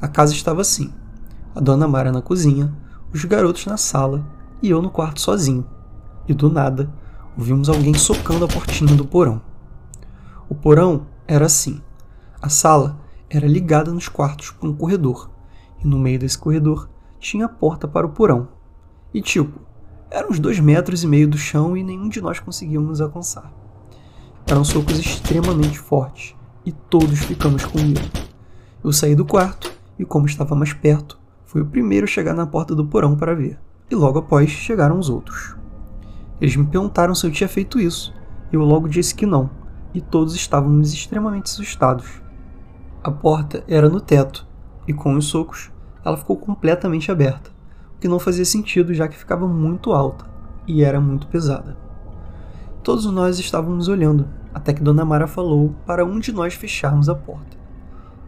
A 0.00 0.08
casa 0.08 0.32
estava 0.32 0.60
assim: 0.60 0.92
a 1.54 1.60
dona 1.60 1.88
Mara 1.88 2.12
na 2.12 2.22
cozinha, 2.22 2.74
os 3.12 3.24
garotos 3.24 3.66
na 3.66 3.76
sala 3.76 4.26
e 4.62 4.70
eu 4.70 4.80
no 4.82 4.90
quarto 4.90 5.20
sozinho. 5.20 5.66
E 6.28 6.34
do 6.34 6.50
nada, 6.50 6.92
ouvimos 7.36 7.68
alguém 7.68 7.94
socando 7.94 8.44
a 8.44 8.48
portinha 8.48 8.94
do 8.94 9.06
porão. 9.06 9.40
O 10.48 10.54
porão 10.54 11.06
era 11.26 11.46
assim. 11.46 11.80
A 12.40 12.48
sala 12.48 13.00
era 13.28 13.46
ligada 13.46 13.92
nos 13.92 14.08
quartos 14.08 14.50
por 14.50 14.68
um 14.68 14.74
corredor, 14.74 15.30
e 15.82 15.86
no 15.86 15.98
meio 15.98 16.18
desse 16.18 16.38
corredor 16.38 16.88
tinha 17.18 17.46
a 17.46 17.48
porta 17.48 17.88
para 17.88 18.06
o 18.06 18.10
porão. 18.10 18.48
E 19.12 19.20
tipo, 19.20 19.60
eram 20.10 20.30
uns 20.30 20.38
dois 20.38 20.60
metros 20.60 21.02
e 21.02 21.06
meio 21.06 21.28
do 21.28 21.36
chão 21.36 21.76
e 21.76 21.82
nenhum 21.82 22.08
de 22.08 22.20
nós 22.20 22.38
conseguíamos 22.38 23.00
alcançar. 23.00 23.52
Eram 24.46 24.64
socos 24.64 24.98
extremamente 24.98 25.78
fortes 25.78 26.34
e 26.64 26.72
todos 26.72 27.18
ficamos 27.20 27.64
com 27.64 27.78
medo. 27.78 28.26
Eu 28.82 28.92
saí 28.92 29.14
do 29.14 29.24
quarto 29.24 29.72
e, 29.98 30.04
como 30.04 30.26
estava 30.26 30.54
mais 30.54 30.72
perto, 30.72 31.18
fui 31.44 31.60
o 31.60 31.66
primeiro 31.66 32.04
a 32.04 32.08
chegar 32.08 32.34
na 32.34 32.46
porta 32.46 32.74
do 32.74 32.86
porão 32.86 33.16
para 33.16 33.34
ver. 33.34 33.58
E 33.90 33.94
logo 33.94 34.18
após 34.18 34.50
chegaram 34.50 34.98
os 34.98 35.08
outros. 35.10 35.56
Eles 36.40 36.56
me 36.56 36.66
perguntaram 36.66 37.14
se 37.14 37.26
eu 37.26 37.30
tinha 37.30 37.48
feito 37.48 37.80
isso, 37.80 38.14
eu 38.52 38.60
logo 38.60 38.88
disse 38.88 39.14
que 39.14 39.26
não, 39.26 39.50
e 39.94 40.00
todos 40.00 40.34
estávamos 40.34 40.92
extremamente 40.92 41.46
assustados. 41.46 42.22
A 43.02 43.10
porta 43.10 43.64
era 43.66 43.88
no 43.88 44.00
teto, 44.00 44.46
e 44.86 44.92
com 44.92 45.14
os 45.14 45.26
socos, 45.26 45.72
ela 46.04 46.16
ficou 46.16 46.36
completamente 46.36 47.10
aberta, 47.10 47.50
que 48.00 48.08
não 48.08 48.18
fazia 48.18 48.44
sentido 48.44 48.94
já 48.94 49.08
que 49.08 49.16
ficava 49.16 49.46
muito 49.46 49.92
alta 49.92 50.26
e 50.66 50.82
era 50.82 51.00
muito 51.00 51.26
pesada. 51.28 51.76
Todos 52.82 53.06
nós 53.06 53.38
estávamos 53.38 53.88
olhando, 53.88 54.28
até 54.54 54.72
que 54.72 54.82
Dona 54.82 55.04
Mara 55.04 55.26
falou 55.26 55.74
para 55.86 56.04
um 56.04 56.18
de 56.18 56.32
nós 56.32 56.54
fecharmos 56.54 57.08
a 57.08 57.14
porta. 57.14 57.56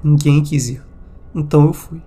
Ninguém 0.02 0.42
quis 0.42 0.68
ir, 0.68 0.82
então 1.34 1.66
eu 1.66 1.72
fui. 1.72 2.02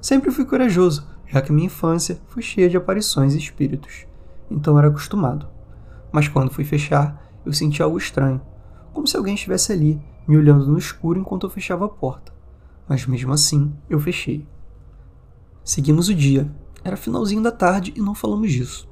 Sempre 0.00 0.30
fui 0.30 0.44
corajoso, 0.44 1.06
já 1.26 1.40
que 1.40 1.52
minha 1.52 1.66
infância 1.66 2.20
foi 2.28 2.42
cheia 2.42 2.68
de 2.68 2.76
aparições 2.76 3.34
e 3.34 3.38
espíritos, 3.38 4.06
então 4.50 4.78
era 4.78 4.88
acostumado. 4.88 5.48
Mas 6.12 6.28
quando 6.28 6.52
fui 6.52 6.64
fechar, 6.64 7.22
eu 7.44 7.52
senti 7.52 7.82
algo 7.82 7.98
estranho, 7.98 8.40
como 8.92 9.06
se 9.06 9.16
alguém 9.16 9.34
estivesse 9.34 9.72
ali, 9.72 10.00
me 10.26 10.36
olhando 10.36 10.66
no 10.66 10.78
escuro 10.78 11.18
enquanto 11.18 11.44
eu 11.44 11.50
fechava 11.50 11.84
a 11.84 11.88
porta. 11.88 12.32
Mas 12.88 13.06
mesmo 13.06 13.32
assim, 13.32 13.72
eu 13.88 13.98
fechei. 13.98 14.46
Seguimos 15.62 16.08
o 16.08 16.14
dia. 16.14 16.50
Era 16.84 16.98
finalzinho 16.98 17.42
da 17.42 17.50
tarde 17.50 17.94
e 17.96 18.00
não 18.00 18.14
falamos 18.14 18.52
disso. 18.52 18.86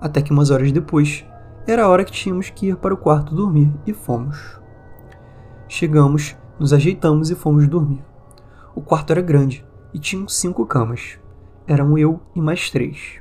Até 0.00 0.22
que 0.22 0.32
umas 0.32 0.48
horas 0.50 0.72
depois, 0.72 1.22
era 1.66 1.84
a 1.84 1.88
hora 1.88 2.04
que 2.04 2.12
tínhamos 2.12 2.48
que 2.48 2.68
ir 2.68 2.76
para 2.76 2.94
o 2.94 2.96
quarto 2.96 3.34
dormir 3.34 3.70
e 3.86 3.92
fomos. 3.92 4.58
Chegamos, 5.68 6.34
nos 6.58 6.72
ajeitamos 6.72 7.30
e 7.30 7.34
fomos 7.34 7.68
dormir. 7.68 8.02
O 8.74 8.80
quarto 8.80 9.10
era 9.10 9.20
grande 9.20 9.66
e 9.92 9.98
tinha 9.98 10.26
cinco 10.28 10.64
camas. 10.64 11.18
Eram 11.66 11.98
eu 11.98 12.20
e 12.34 12.40
mais 12.40 12.70
três. 12.70 13.20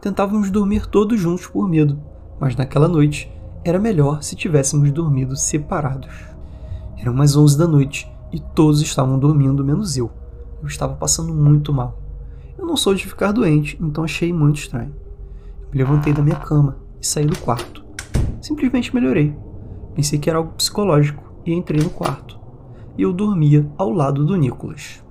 Tentávamos 0.00 0.50
dormir 0.50 0.86
todos 0.86 1.20
juntos 1.20 1.46
por 1.46 1.68
medo, 1.68 2.00
mas 2.40 2.56
naquela 2.56 2.88
noite 2.88 3.30
era 3.62 3.78
melhor 3.78 4.22
se 4.22 4.34
tivéssemos 4.34 4.90
dormido 4.90 5.36
separados. 5.36 6.14
Eram 6.98 7.12
umas 7.12 7.36
11 7.36 7.58
da 7.58 7.68
noite 7.68 8.10
e 8.32 8.40
todos 8.40 8.80
estavam 8.80 9.18
dormindo 9.18 9.64
menos 9.64 9.96
eu. 9.96 10.10
Eu 10.62 10.66
estava 10.66 10.94
passando 10.94 11.34
muito 11.34 11.72
mal. 11.72 11.99
Eu 12.60 12.66
não 12.66 12.76
sou 12.76 12.94
de 12.94 13.06
ficar 13.06 13.32
doente, 13.32 13.78
então 13.80 14.04
achei 14.04 14.30
muito 14.34 14.58
estranho. 14.58 14.94
Me 15.72 15.78
levantei 15.78 16.12
da 16.12 16.20
minha 16.20 16.36
cama 16.36 16.76
e 17.00 17.06
saí 17.06 17.24
do 17.24 17.38
quarto. 17.38 17.82
Simplesmente 18.38 18.94
melhorei. 18.94 19.34
Pensei 19.94 20.18
que 20.18 20.28
era 20.28 20.38
algo 20.38 20.52
psicológico 20.52 21.24
e 21.46 21.54
entrei 21.54 21.82
no 21.82 21.88
quarto. 21.88 22.38
E 22.98 23.02
eu 23.02 23.14
dormia 23.14 23.66
ao 23.78 23.88
lado 23.90 24.26
do 24.26 24.36
Nicholas. 24.36 25.02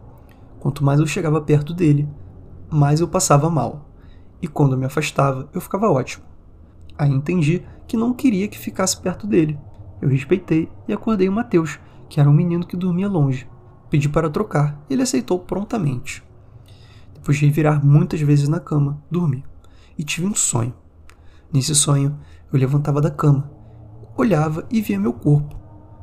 Quanto 0.60 0.84
mais 0.84 1.00
eu 1.00 1.08
chegava 1.08 1.42
perto 1.42 1.74
dele, 1.74 2.08
mais 2.70 3.00
eu 3.00 3.08
passava 3.08 3.50
mal. 3.50 3.90
E 4.40 4.48
quando 4.48 4.74
eu 4.74 4.78
me 4.78 4.86
afastava, 4.86 5.50
eu 5.52 5.60
ficava 5.60 5.90
ótimo. 5.90 6.24
Aí 7.00 7.10
entendi 7.10 7.64
que 7.88 7.98
não 7.98 8.14
queria 8.14 8.48
que 8.48 8.60
ficasse 8.60 8.96
perto 8.96 9.26
dele. 9.26 9.60
Eu 10.00 10.08
respeitei 10.08 10.70
e 10.88 10.94
acordei 10.94 11.28
o 11.28 11.32
Mateus, 11.32 11.80
que 12.08 12.20
era 12.20 12.30
um 12.30 12.34
menino 12.34 12.68
que 12.68 12.78
dormia 12.78 13.08
longe. 13.08 13.50
Pedi 13.90 14.08
para 14.08 14.30
trocar, 14.30 14.80
ele 14.88 15.02
aceitou 15.02 15.40
prontamente. 15.40 16.29
Depois 17.20 17.38
de 17.38 17.50
virar 17.50 17.84
muitas 17.84 18.22
vezes 18.22 18.48
na 18.48 18.62
cama, 18.62 19.04
dormi. 19.12 19.44
E 19.98 20.04
tive 20.06 20.26
um 20.26 20.34
sonho. 20.34 20.74
Nesse 21.52 21.76
sonho, 21.76 22.18
eu 22.52 22.58
levantava 22.58 23.02
da 23.02 23.12
cama, 23.12 23.52
olhava 24.16 24.66
e 24.72 24.82
via 24.82 25.00
meu 25.00 25.12
corpo. 25.12 25.60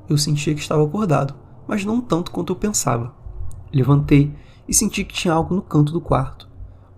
Eu 0.09 0.19
sentia 0.19 0.55
que 0.55 0.61
estava 0.61 0.85
acordado, 0.85 1.35
mas 1.67 1.85
não 1.87 2.01
tanto 2.01 2.31
quanto 2.31 2.53
eu 2.53 2.57
pensava. 2.57 3.15
Levantei 3.73 4.35
e 4.69 4.75
senti 4.75 5.05
que 5.05 5.15
tinha 5.15 5.33
algo 5.33 5.55
no 5.55 5.63
canto 5.63 5.91
do 5.91 6.01
quarto. 6.01 6.49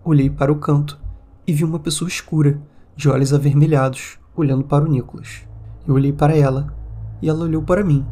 Olhei 0.05 0.29
para 0.29 0.53
o 0.53 0.59
canto 0.59 0.99
e 1.47 1.53
vi 1.53 1.63
uma 1.63 1.79
pessoa 1.79 2.09
escura, 2.09 2.61
de 2.97 3.09
olhos 3.09 3.33
avermelhados, 3.33 4.19
olhando 4.35 4.65
para 4.65 4.85
o 4.85 4.89
Nicholas. 4.89 5.47
Eu 5.87 5.95
olhei 5.95 6.13
para 6.13 6.37
ela 6.37 6.75
e 7.23 7.29
ela 7.29 7.45
olhou 7.45 7.63
para 7.63 7.85
mim, 7.85 8.05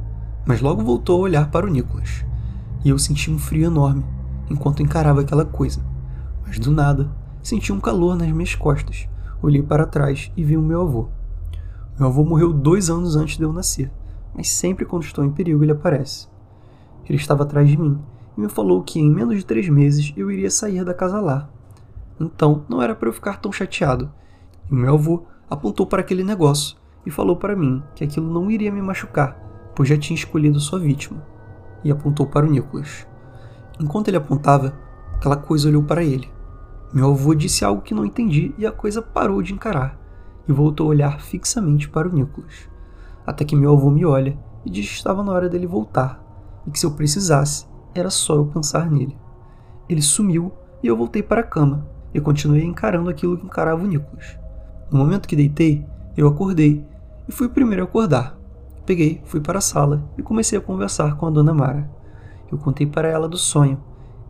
mas 0.47 0.61
logo 0.61 0.85
voltou 0.85 1.19
a 1.19 1.25
olhar 1.25 1.51
para 1.51 1.67
o 1.67 1.71
Nicholas. 1.71 2.25
E 2.85 2.91
eu 2.91 2.99
senti 2.99 3.31
um 3.31 3.39
frio 3.39 3.67
enorme 3.67 4.05
enquanto 4.49 4.83
encarava 4.83 5.23
aquela 5.23 5.45
coisa. 5.45 5.96
Mas 6.47 6.59
do 6.59 6.71
nada, 6.71 7.11
senti 7.43 7.73
um 7.73 7.81
calor 7.81 8.17
nas 8.17 8.31
minhas 8.31 8.55
costas. 8.55 9.09
Olhei 9.43 9.63
para 9.63 9.87
trás 9.87 10.31
e 10.37 10.45
vi 10.45 10.57
o 10.57 10.63
meu 10.63 10.83
avô. 10.83 11.09
Meu 11.99 12.09
avô 12.09 12.25
morreu 12.25 12.53
dois 12.53 12.89
anos 12.89 13.17
antes 13.17 13.37
de 13.37 13.43
eu 13.43 13.53
nascer, 13.53 13.91
mas 14.35 14.51
sempre 14.51 14.85
quando 14.85 15.03
estou 15.03 15.25
em 15.25 15.31
perigo 15.31 15.63
ele 15.63 15.73
aparece. 15.73 16.29
Ele 17.09 17.19
estava 17.19 17.43
atrás 17.43 17.69
de 17.69 17.77
mim 17.77 17.99
e 18.37 18.41
me 18.41 18.49
falou 18.49 18.83
que 18.83 19.01
em 19.01 19.11
menos 19.11 19.37
de 19.37 19.45
três 19.45 19.69
meses 19.69 20.13
eu 20.17 20.31
iria 20.31 20.51
sair 20.51 20.85
da 20.85 20.95
casa 20.95 21.21
lá. 21.21 21.49
Então 22.21 22.65
não 22.69 22.81
era 22.81 22.95
para 22.95 23.09
eu 23.09 23.13
ficar 23.13 23.41
tão 23.41 23.53
chateado 23.53 24.11
e 24.71 24.75
meu 24.75 24.95
avô 24.95 25.23
apontou 25.49 25.87
para 25.87 26.01
aquele 26.01 26.25
negócio 26.25 26.77
e 27.05 27.11
falou 27.11 27.37
para 27.37 27.55
mim 27.55 27.83
que 27.95 28.03
aquilo 28.03 28.33
não 28.33 28.51
iria 28.51 28.73
me 28.73 28.83
machucar, 28.83 29.39
pois 29.77 29.89
já 29.89 29.97
tinha 29.97 30.17
escolhido 30.17 30.59
sua 30.59 30.79
vítima. 30.79 31.23
E 31.85 31.91
apontou 31.91 32.27
para 32.27 32.47
o 32.47 32.51
Nicholas. 32.51 33.07
Enquanto 33.79 34.09
ele 34.09 34.17
apontava, 34.17 34.75
aquela 35.15 35.37
coisa 35.37 35.69
olhou 35.69 35.85
para 35.85 36.03
ele. 36.03 36.29
Meu 36.93 37.11
avô 37.11 37.35
disse 37.35 37.65
algo 37.65 37.83
que 37.83 37.95
não 37.95 38.05
entendi 38.05 38.55
e 38.57 38.67
a 38.67 38.73
coisa 38.73 39.03
parou 39.03 39.43
de 39.43 39.53
encarar 39.53 39.99
e 40.49 40.53
voltou 40.53 40.87
a 40.87 40.91
olhar 40.91 41.21
fixamente 41.21 41.89
para 41.89 42.09
o 42.09 42.13
Nicholas. 42.13 42.69
Até 43.27 43.45
que 43.45 43.57
meu 43.57 43.73
avô 43.73 43.91
me 43.91 44.05
olha 44.05 44.39
e 44.65 44.71
diz 44.71 44.89
que 44.89 44.95
estava 44.95 45.23
na 45.23 45.33
hora 45.33 45.49
dele 45.49 45.67
voltar 45.67 46.23
e 46.67 46.71
que 46.71 46.79
se 46.79 46.87
eu 46.87 46.93
precisasse, 46.93 47.67
era 47.95 48.09
só 48.09 48.37
eu 48.37 48.47
pensar 48.47 48.91
nele. 48.91 49.17
Ele 49.89 50.01
sumiu 50.01 50.53
e 50.83 50.87
eu 50.87 50.97
voltei 50.97 51.23
para 51.23 51.41
a 51.41 51.45
cama 51.45 51.87
e 52.15 52.21
continuei 52.21 52.63
encarando 52.63 53.11
aquilo 53.11 53.37
que 53.37 53.47
encarava 53.47 53.83
o 53.83 53.87
Nicholas. 53.87 54.39
No 54.91 54.99
momento 54.99 55.29
que 55.29 55.37
deitei, 55.37 55.85
eu 56.17 56.29
acordei 56.29 56.85
e 57.29 57.33
fui 57.33 57.49
o 57.49 57.51
primeiro 57.51 57.83
a 57.83 57.85
acordar. 57.85 58.39
Peguei, 58.87 59.21
fui 59.25 59.41
para 59.41 59.59
a 59.59 59.63
sala 59.63 60.09
e 60.17 60.23
comecei 60.23 60.57
a 60.57 60.63
conversar 60.63 61.17
com 61.17 61.27
a 61.27 61.31
dona 61.31 61.53
Mara. 61.53 61.91
Eu 62.51 62.59
contei 62.59 62.87
para 62.87 63.09
ela 63.09 63.29
do 63.29 63.37
sonho 63.37 63.83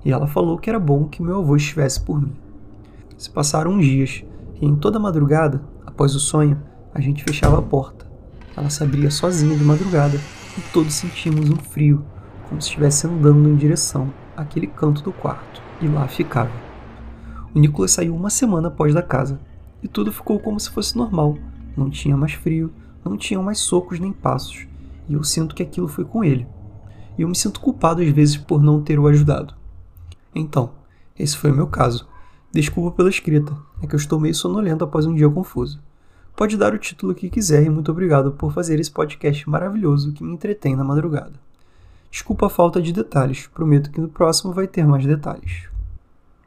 e 0.02 0.10
ela 0.10 0.26
falou 0.26 0.56
que 0.56 0.70
era 0.70 0.80
bom 0.80 1.04
que 1.04 1.22
meu 1.22 1.40
avô 1.40 1.54
estivesse 1.54 2.00
por 2.00 2.20
mim. 2.20 2.45
Se 3.16 3.30
passaram 3.30 3.72
uns 3.72 3.84
dias 3.84 4.24
e 4.60 4.66
em 4.66 4.76
toda 4.76 4.98
madrugada, 4.98 5.62
após 5.86 6.14
o 6.14 6.20
sonho, 6.20 6.60
a 6.92 7.00
gente 7.00 7.24
fechava 7.24 7.58
a 7.58 7.62
porta. 7.62 8.06
Ela 8.56 8.70
se 8.70 8.82
abria 8.82 9.10
sozinha 9.10 9.56
de 9.56 9.64
madrugada 9.64 10.18
e 10.56 10.60
todos 10.72 10.94
sentimos 10.94 11.50
um 11.50 11.56
frio, 11.56 12.04
como 12.48 12.60
se 12.60 12.68
estivesse 12.68 13.06
andando 13.06 13.48
em 13.48 13.56
direção 13.56 14.12
àquele 14.36 14.66
canto 14.66 15.02
do 15.02 15.12
quarto, 15.12 15.62
e 15.80 15.88
lá 15.88 16.06
ficava. 16.08 16.50
O 17.54 17.58
Nicolas 17.58 17.92
saiu 17.92 18.14
uma 18.14 18.30
semana 18.30 18.68
após 18.68 18.94
da 18.94 19.02
casa 19.02 19.40
e 19.82 19.88
tudo 19.88 20.12
ficou 20.12 20.38
como 20.38 20.60
se 20.60 20.70
fosse 20.70 20.96
normal. 20.96 21.36
Não 21.76 21.88
tinha 21.90 22.16
mais 22.16 22.32
frio, 22.32 22.72
não 23.04 23.16
tinham 23.16 23.42
mais 23.42 23.58
socos 23.58 23.98
nem 23.98 24.12
passos, 24.12 24.66
e 25.08 25.14
eu 25.14 25.22
sinto 25.22 25.54
que 25.54 25.62
aquilo 25.62 25.88
foi 25.88 26.04
com 26.04 26.22
ele. 26.22 26.46
E 27.16 27.22
eu 27.22 27.28
me 27.28 27.36
sinto 27.36 27.60
culpado 27.60 28.02
às 28.02 28.08
vezes 28.10 28.36
por 28.36 28.62
não 28.62 28.82
ter 28.82 28.98
o 28.98 29.06
ajudado. 29.06 29.54
Então, 30.34 30.70
esse 31.18 31.36
foi 31.36 31.50
o 31.50 31.54
meu 31.54 31.66
caso. 31.66 32.06
Desculpa 32.56 32.96
pela 32.96 33.10
escrita, 33.10 33.54
é 33.82 33.86
que 33.86 33.94
eu 33.94 33.98
estou 33.98 34.18
meio 34.18 34.34
sonolento 34.34 34.82
após 34.82 35.04
um 35.04 35.14
dia 35.14 35.28
confuso. 35.28 35.78
Pode 36.34 36.56
dar 36.56 36.72
o 36.72 36.78
título 36.78 37.14
que 37.14 37.28
quiser 37.28 37.62
e 37.62 37.68
muito 37.68 37.90
obrigado 37.90 38.32
por 38.32 38.50
fazer 38.50 38.80
esse 38.80 38.90
podcast 38.90 39.46
maravilhoso 39.46 40.14
que 40.14 40.24
me 40.24 40.32
entretém 40.32 40.74
na 40.74 40.82
madrugada. 40.82 41.34
Desculpa 42.10 42.46
a 42.46 42.48
falta 42.48 42.80
de 42.80 42.94
detalhes, 42.94 43.46
prometo 43.46 43.90
que 43.90 44.00
no 44.00 44.08
próximo 44.08 44.54
vai 44.54 44.66
ter 44.66 44.86
mais 44.86 45.04
detalhes. 45.04 45.68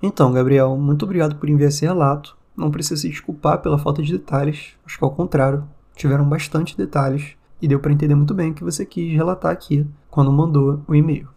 Então, 0.02 0.32
Gabriel, 0.32 0.76
muito 0.78 1.06
obrigado 1.06 1.36
por 1.36 1.48
enviar 1.48 1.70
esse 1.70 1.86
relato 1.86 2.36
não 2.58 2.72
precisa 2.72 3.00
se 3.00 3.10
desculpar 3.10 3.62
pela 3.62 3.78
falta 3.78 4.02
de 4.02 4.12
detalhes, 4.12 4.74
acho 4.84 4.98
que 4.98 5.04
ao 5.04 5.12
contrário, 5.12 5.64
tiveram 5.96 6.28
bastante 6.28 6.76
detalhes 6.76 7.36
e 7.62 7.68
deu 7.68 7.80
para 7.80 7.94
entender 7.94 8.16
muito 8.16 8.34
bem 8.34 8.50
o 8.50 8.54
que 8.56 8.64
você 8.64 8.84
quis 8.84 9.14
relatar 9.14 9.52
aqui 9.52 9.86
quando 10.10 10.32
mandou 10.32 10.82
o 10.88 10.96
e-mail. 10.96 11.30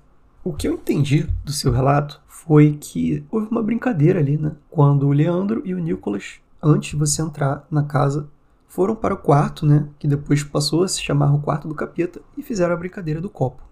O 0.44 0.52
que 0.52 0.66
eu 0.66 0.74
entendi 0.74 1.28
do 1.44 1.52
seu 1.52 1.72
relato 1.72 2.20
foi 2.26 2.76
que 2.80 3.24
houve 3.30 3.48
uma 3.50 3.62
brincadeira 3.62 4.18
ali, 4.18 4.36
né? 4.36 4.52
Quando 4.70 5.06
o 5.06 5.12
Leandro 5.12 5.62
e 5.64 5.74
o 5.74 5.78
Nicolas, 5.78 6.40
antes 6.62 6.90
de 6.90 6.96
você 6.96 7.22
entrar 7.22 7.66
na 7.70 7.84
casa, 7.84 8.28
foram 8.66 8.96
para 8.96 9.14
o 9.14 9.18
quarto, 9.18 9.64
né? 9.64 9.88
Que 9.98 10.08
depois 10.08 10.42
passou 10.42 10.82
a 10.82 10.88
se 10.88 11.00
chamar 11.00 11.32
o 11.32 11.40
quarto 11.40 11.68
do 11.68 11.74
capeta 11.74 12.20
e 12.36 12.42
fizeram 12.42 12.74
a 12.74 12.76
brincadeira 12.76 13.20
do 13.20 13.30
copo. 13.30 13.62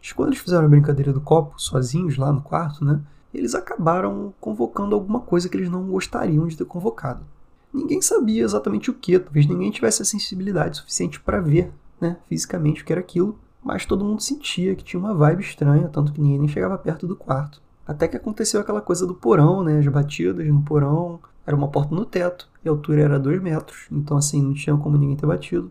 Mas 0.00 0.12
quando 0.12 0.28
eles 0.28 0.40
fizeram 0.40 0.66
a 0.66 0.68
brincadeira 0.68 1.12
do 1.12 1.20
copo, 1.20 1.60
sozinhos 1.60 2.16
lá 2.16 2.32
no 2.32 2.40
quarto, 2.40 2.84
né? 2.84 3.00
eles 3.34 3.54
acabaram 3.54 4.34
convocando 4.40 4.94
alguma 4.94 5.20
coisa 5.20 5.48
que 5.48 5.56
eles 5.56 5.70
não 5.70 5.84
gostariam 5.84 6.46
de 6.46 6.56
ter 6.56 6.64
convocado. 6.64 7.24
Ninguém 7.72 8.02
sabia 8.02 8.44
exatamente 8.44 8.90
o 8.90 8.94
que, 8.94 9.18
talvez 9.18 9.46
ninguém 9.46 9.70
tivesse 9.70 10.02
a 10.02 10.04
sensibilidade 10.04 10.76
suficiente 10.76 11.18
para 11.18 11.40
ver 11.40 11.72
né, 12.00 12.18
fisicamente 12.28 12.82
o 12.82 12.84
que 12.84 12.92
era 12.92 13.00
aquilo, 13.00 13.38
mas 13.62 13.86
todo 13.86 14.04
mundo 14.04 14.22
sentia 14.22 14.74
que 14.74 14.84
tinha 14.84 15.00
uma 15.00 15.14
vibe 15.14 15.40
estranha, 15.40 15.88
tanto 15.88 16.12
que 16.12 16.20
ninguém 16.20 16.38
nem 16.38 16.48
chegava 16.48 16.76
perto 16.78 17.06
do 17.06 17.16
quarto. 17.16 17.62
Até 17.86 18.08
que 18.08 18.16
aconteceu 18.16 18.60
aquela 18.60 18.80
coisa 18.80 19.06
do 19.06 19.14
porão, 19.14 19.62
né, 19.62 19.78
as 19.78 19.88
batidas 19.88 20.46
no 20.46 20.62
porão, 20.62 21.20
era 21.46 21.56
uma 21.56 21.68
porta 21.68 21.94
no 21.94 22.04
teto, 22.04 22.48
e 22.64 22.68
a 22.68 22.72
altura 22.72 23.02
era 23.02 23.18
2 23.18 23.42
metros, 23.42 23.86
então 23.90 24.16
assim, 24.16 24.40
não 24.40 24.54
tinha 24.54 24.76
como 24.76 24.96
ninguém 24.96 25.16
ter 25.16 25.26
batido. 25.26 25.70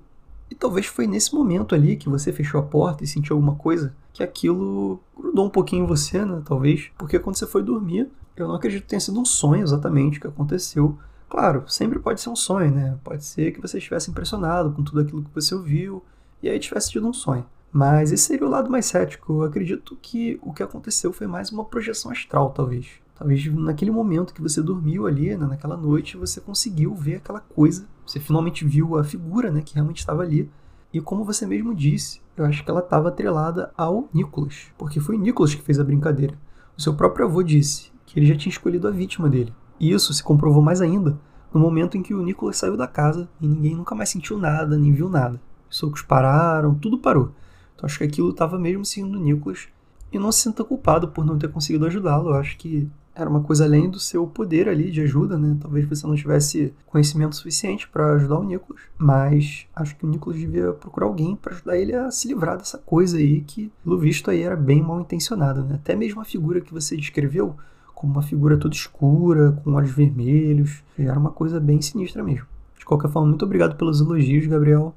E 0.49 0.55
talvez 0.55 0.85
foi 0.85 1.07
nesse 1.07 1.33
momento 1.33 1.73
ali 1.73 1.95
que 1.95 2.09
você 2.09 2.33
fechou 2.33 2.59
a 2.59 2.63
porta 2.63 3.05
e 3.05 3.07
sentiu 3.07 3.37
alguma 3.37 3.55
coisa 3.55 3.95
que 4.11 4.21
aquilo 4.21 4.99
grudou 5.17 5.45
um 5.45 5.49
pouquinho 5.49 5.85
em 5.85 5.87
você, 5.87 6.25
né? 6.25 6.41
Talvez. 6.43 6.91
Porque 6.97 7.17
quando 7.17 7.37
você 7.37 7.47
foi 7.47 7.63
dormir, 7.63 8.09
eu 8.35 8.49
não 8.49 8.55
acredito 8.55 8.81
que 8.81 8.89
tenha 8.89 8.99
sido 8.99 9.17
um 9.17 9.23
sonho 9.23 9.63
exatamente 9.63 10.19
que 10.19 10.27
aconteceu. 10.27 10.97
Claro, 11.29 11.63
sempre 11.67 11.99
pode 11.99 12.19
ser 12.19 12.29
um 12.29 12.35
sonho, 12.35 12.69
né? 12.69 12.97
Pode 13.01 13.23
ser 13.23 13.53
que 13.53 13.61
você 13.61 13.77
estivesse 13.77 14.11
impressionado 14.11 14.73
com 14.73 14.83
tudo 14.83 14.99
aquilo 14.99 15.23
que 15.23 15.33
você 15.33 15.55
ouviu 15.55 16.03
e 16.43 16.49
aí 16.49 16.59
tivesse 16.59 16.91
tido 16.91 17.07
um 17.07 17.13
sonho. 17.13 17.45
Mas 17.71 18.11
esse 18.11 18.23
seria 18.23 18.45
o 18.45 18.49
lado 18.49 18.69
mais 18.69 18.85
cético. 18.85 19.33
Eu 19.33 19.43
acredito 19.43 19.97
que 20.01 20.39
o 20.41 20.51
que 20.51 20.63
aconteceu 20.63 21.13
foi 21.13 21.27
mais 21.27 21.51
uma 21.51 21.63
projeção 21.63 22.11
astral, 22.11 22.49
talvez. 22.51 22.87
Talvez 23.15 23.45
naquele 23.53 23.91
momento 23.91 24.33
que 24.33 24.41
você 24.41 24.61
dormiu 24.61 25.07
ali, 25.07 25.35
né, 25.37 25.45
naquela 25.45 25.77
noite, 25.77 26.17
você 26.17 26.41
conseguiu 26.41 26.93
ver 26.93 27.15
aquela 27.15 27.39
coisa. 27.39 27.87
Você 28.05 28.19
finalmente 28.19 28.65
viu 28.65 28.97
a 28.97 29.03
figura 29.03 29.51
né, 29.51 29.61
que 29.61 29.75
realmente 29.75 29.99
estava 29.99 30.23
ali. 30.23 30.49
E 30.91 30.99
como 30.99 31.23
você 31.23 31.45
mesmo 31.45 31.73
disse, 31.73 32.21
eu 32.35 32.43
acho 32.43 32.63
que 32.63 32.69
ela 32.69 32.81
estava 32.81 33.09
atrelada 33.09 33.71
ao 33.77 34.09
Nicholas. 34.13 34.67
Porque 34.77 34.99
foi 34.99 35.17
Nicholas 35.17 35.55
que 35.55 35.61
fez 35.61 35.79
a 35.79 35.83
brincadeira. 35.83 36.35
O 36.77 36.81
seu 36.81 36.93
próprio 36.93 37.25
avô 37.25 37.41
disse 37.41 37.91
que 38.05 38.19
ele 38.19 38.25
já 38.25 38.35
tinha 38.35 38.51
escolhido 38.51 38.87
a 38.87 38.91
vítima 38.91 39.29
dele. 39.29 39.53
E 39.79 39.91
isso 39.91 40.13
se 40.13 40.23
comprovou 40.23 40.61
mais 40.61 40.81
ainda 40.81 41.17
no 41.53 41.59
momento 41.59 41.97
em 41.97 42.01
que 42.01 42.13
o 42.13 42.23
Nicholas 42.23 42.57
saiu 42.57 42.77
da 42.77 42.87
casa 42.87 43.29
e 43.39 43.47
ninguém 43.47 43.75
nunca 43.75 43.93
mais 43.93 44.09
sentiu 44.09 44.37
nada, 44.37 44.77
nem 44.77 44.93
viu 44.93 45.09
nada. 45.09 45.39
Os 45.69 45.77
socos 45.77 46.01
pararam, 46.01 46.73
tudo 46.75 46.97
parou. 46.97 47.31
Então 47.75 47.85
acho 47.87 47.97
que 47.97 48.03
aquilo 48.03 48.29
estava 48.29 48.59
mesmo 48.59 48.85
seguindo 48.85 49.15
o 49.15 49.21
Nicholas. 49.21 49.67
E 50.11 50.19
não 50.19 50.31
se 50.31 50.41
sinta 50.41 50.63
culpado 50.63 51.07
por 51.07 51.25
não 51.25 51.37
ter 51.37 51.49
conseguido 51.49 51.85
ajudá-lo. 51.85 52.33
Acho 52.33 52.57
que 52.57 52.89
era 53.13 53.29
uma 53.29 53.41
coisa 53.41 53.65
além 53.65 53.89
do 53.89 53.99
seu 53.99 54.25
poder 54.25 54.69
ali 54.69 54.89
de 54.89 55.01
ajuda, 55.01 55.37
né? 55.37 55.57
Talvez 55.59 55.85
você 55.85 56.07
não 56.07 56.15
tivesse 56.15 56.73
conhecimento 56.85 57.35
suficiente 57.35 57.87
para 57.87 58.13
ajudar 58.13 58.39
o 58.39 58.43
Nicholas, 58.43 58.81
mas 58.97 59.67
acho 59.75 59.95
que 59.95 60.05
o 60.05 60.09
Nicholas 60.09 60.39
devia 60.39 60.71
procurar 60.73 61.07
alguém 61.07 61.35
para 61.35 61.53
ajudar 61.53 61.77
ele 61.77 61.93
a 61.93 62.09
se 62.09 62.27
livrar 62.27 62.57
dessa 62.57 62.77
coisa 62.77 63.17
aí 63.17 63.41
que, 63.41 63.71
pelo 63.83 63.97
visto, 63.97 64.31
aí 64.31 64.41
era 64.41 64.55
bem 64.55 64.81
mal 64.81 65.01
intencionada, 65.01 65.61
né? 65.61 65.75
Até 65.75 65.95
mesmo 65.95 66.21
a 66.21 66.25
figura 66.25 66.61
que 66.61 66.73
você 66.73 66.95
descreveu 66.95 67.55
como 67.93 68.13
uma 68.13 68.23
figura 68.23 68.57
toda 68.57 68.73
escura, 68.73 69.51
com 69.63 69.73
olhos 69.73 69.91
vermelhos, 69.91 70.83
era 70.97 71.19
uma 71.19 71.31
coisa 71.31 71.59
bem 71.59 71.81
sinistra 71.81 72.23
mesmo. 72.23 72.47
De 72.79 72.85
qualquer 72.85 73.11
forma, 73.11 73.27
muito 73.27 73.45
obrigado 73.45 73.75
pelos 73.75 74.01
elogios, 74.01 74.47
Gabriel. 74.47 74.95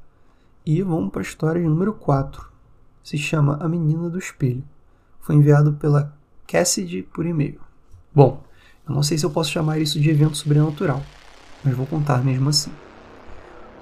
E 0.64 0.81
vamos 0.83 1.11
para 1.11 1.21
a 1.21 1.23
história 1.23 1.69
número 1.69 1.93
4 1.93 2.54
se 3.05 3.19
chama 3.19 3.59
A 3.61 3.69
Menina 3.69 4.09
do 4.09 4.19
Espelho. 4.19 4.65
Foi 5.21 5.35
enviado 5.35 5.75
pela 5.75 6.17
Cassidy 6.49 7.03
por 7.03 7.27
e-mail. 7.27 7.61
Bom, 8.15 8.43
eu 8.89 8.95
não 8.95 9.03
sei 9.03 9.19
se 9.19 9.27
eu 9.27 9.31
posso 9.31 9.51
chamar 9.51 9.79
isso 9.79 10.01
de 10.01 10.09
evento 10.09 10.39
sobrenatural, 10.39 11.03
mas 11.63 11.75
vou 11.75 11.87
contar 11.87 12.25
mesmo 12.25 12.49
assim. 12.49 12.73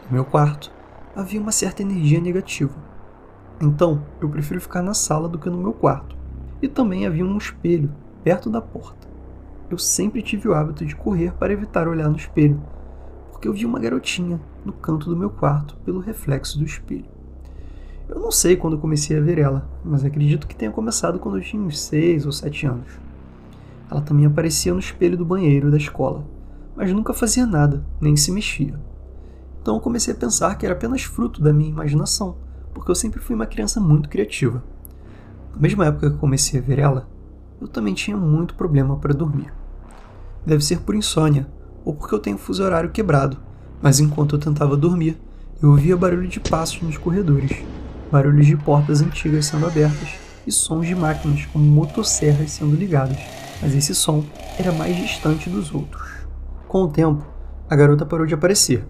No 0.07 0.15
meu 0.15 0.25
quarto 0.25 0.73
havia 1.15 1.41
uma 1.41 1.53
certa 1.53 1.83
energia 1.83 2.21
negativa. 2.21 2.75
Então, 3.61 4.05
eu 4.21 4.29
prefiro 4.29 4.61
ficar 4.61 4.83
na 4.83 4.93
sala 4.93 5.29
do 5.29 5.39
que 5.39 5.49
no 5.49 5.59
meu 5.59 5.73
quarto. 5.73 6.17
E 6.61 6.67
também 6.67 7.07
havia 7.07 7.25
um 7.25 7.39
espelho 7.39 7.95
perto 8.25 8.51
da 8.51 8.61
porta. 8.61 9.07
Eu 9.71 9.79
sempre 9.79 10.21
tive 10.21 10.49
o 10.49 10.55
hábito 10.55 10.85
de 10.85 10.97
correr 10.97 11.33
para 11.35 11.53
evitar 11.53 11.87
olhar 11.87 12.09
no 12.09 12.17
espelho, 12.17 12.61
porque 13.31 13.47
eu 13.47 13.53
vi 13.53 13.65
uma 13.65 13.79
garotinha 13.79 14.41
no 14.65 14.73
canto 14.73 15.09
do 15.09 15.17
meu 15.17 15.31
quarto 15.31 15.77
pelo 15.85 16.01
reflexo 16.01 16.59
do 16.59 16.65
espelho. 16.65 17.12
Eu 18.09 18.21
não 18.21 18.31
sei 18.31 18.57
quando 18.57 18.79
comecei 18.79 19.17
a 19.17 19.21
ver 19.21 19.39
ela, 19.39 19.69
mas 19.85 20.05
acredito 20.05 20.47
que 20.47 20.57
tenha 20.57 20.71
começado 20.71 21.19
quando 21.19 21.39
eu 21.39 21.43
tinha 21.43 21.63
uns 21.63 21.81
6 21.81 22.27
ou 22.27 22.33
7 22.33 22.67
anos. 22.67 22.89
Ela 23.91 24.01
também 24.01 24.27
aparecia 24.27 24.73
no 24.73 24.81
espelho 24.81 25.17
do 25.17 25.25
banheiro 25.25 25.71
da 25.71 25.77
escola, 25.77 26.25
mas 26.77 26.93
nunca 26.93 27.15
fazia 27.15 27.47
nada, 27.47 27.85
nem 28.01 28.17
se 28.17 28.33
mexia. 28.33 28.79
Então 29.61 29.77
eu 29.77 29.81
comecei 29.81 30.13
a 30.13 30.17
pensar 30.17 30.57
que 30.57 30.67
era 30.67 30.75
apenas 30.75 31.03
fruto 31.03 31.41
da 31.41 31.53
minha 31.53 31.71
imaginação, 31.71 32.37
porque 32.75 32.91
eu 32.91 32.95
sempre 32.95 33.21
fui 33.21 33.37
uma 33.37 33.47
criança 33.47 33.81
muito 33.81 34.09
criativa. 34.09 34.63
Na 35.55 35.61
mesma 35.61 35.87
época 35.87 36.11
que 36.11 36.19
comecei 36.19 36.59
a 36.59 36.63
ver 36.63 36.81
ela, 36.81 37.09
eu 37.61 37.69
também 37.69 37.95
tinha 37.95 38.17
muito 38.17 38.55
problema 38.55 38.97
para 38.97 39.15
dormir. 39.15 39.53
Deve 40.45 40.65
ser 40.65 40.81
por 40.81 40.95
insônia, 40.95 41.47
ou 41.85 41.95
porque 41.95 42.15
eu 42.15 42.19
tenho 42.19 42.37
fuso 42.37 42.65
horário 42.65 42.91
quebrado, 42.91 43.37
mas 43.81 44.01
enquanto 44.01 44.35
eu 44.35 44.41
tentava 44.41 44.77
dormir, 44.77 45.17
eu 45.63 45.71
ouvia 45.71 45.97
barulho 45.97 46.27
de 46.27 46.41
passos 46.41 46.83
nos 46.83 46.97
corredores 46.97 47.63
barulhos 48.13 48.47
de 48.47 48.59
portas 48.59 49.01
antigas 49.01 49.47
sendo 49.47 49.67
abertas 49.67 50.11
e 50.47 50.53
sons 50.53 50.87
de 50.87 50.95
máquinas 50.95 51.47
como 51.47 51.65
motosserras 51.65 52.51
sendo 52.51 52.77
ligadas, 52.77 53.17
mas 53.63 53.75
esse 53.75 53.95
som 53.95 54.23
era 54.59 54.71
mais 54.71 54.95
distante 54.95 55.49
dos 55.49 55.75
outros. 55.75 56.11
Com 56.69 56.83
o 56.83 56.89
tempo, 56.89 57.25
a 57.71 57.75
garota 57.75 58.05
parou 58.05 58.27
de 58.27 58.35
aparecer. 58.35 58.85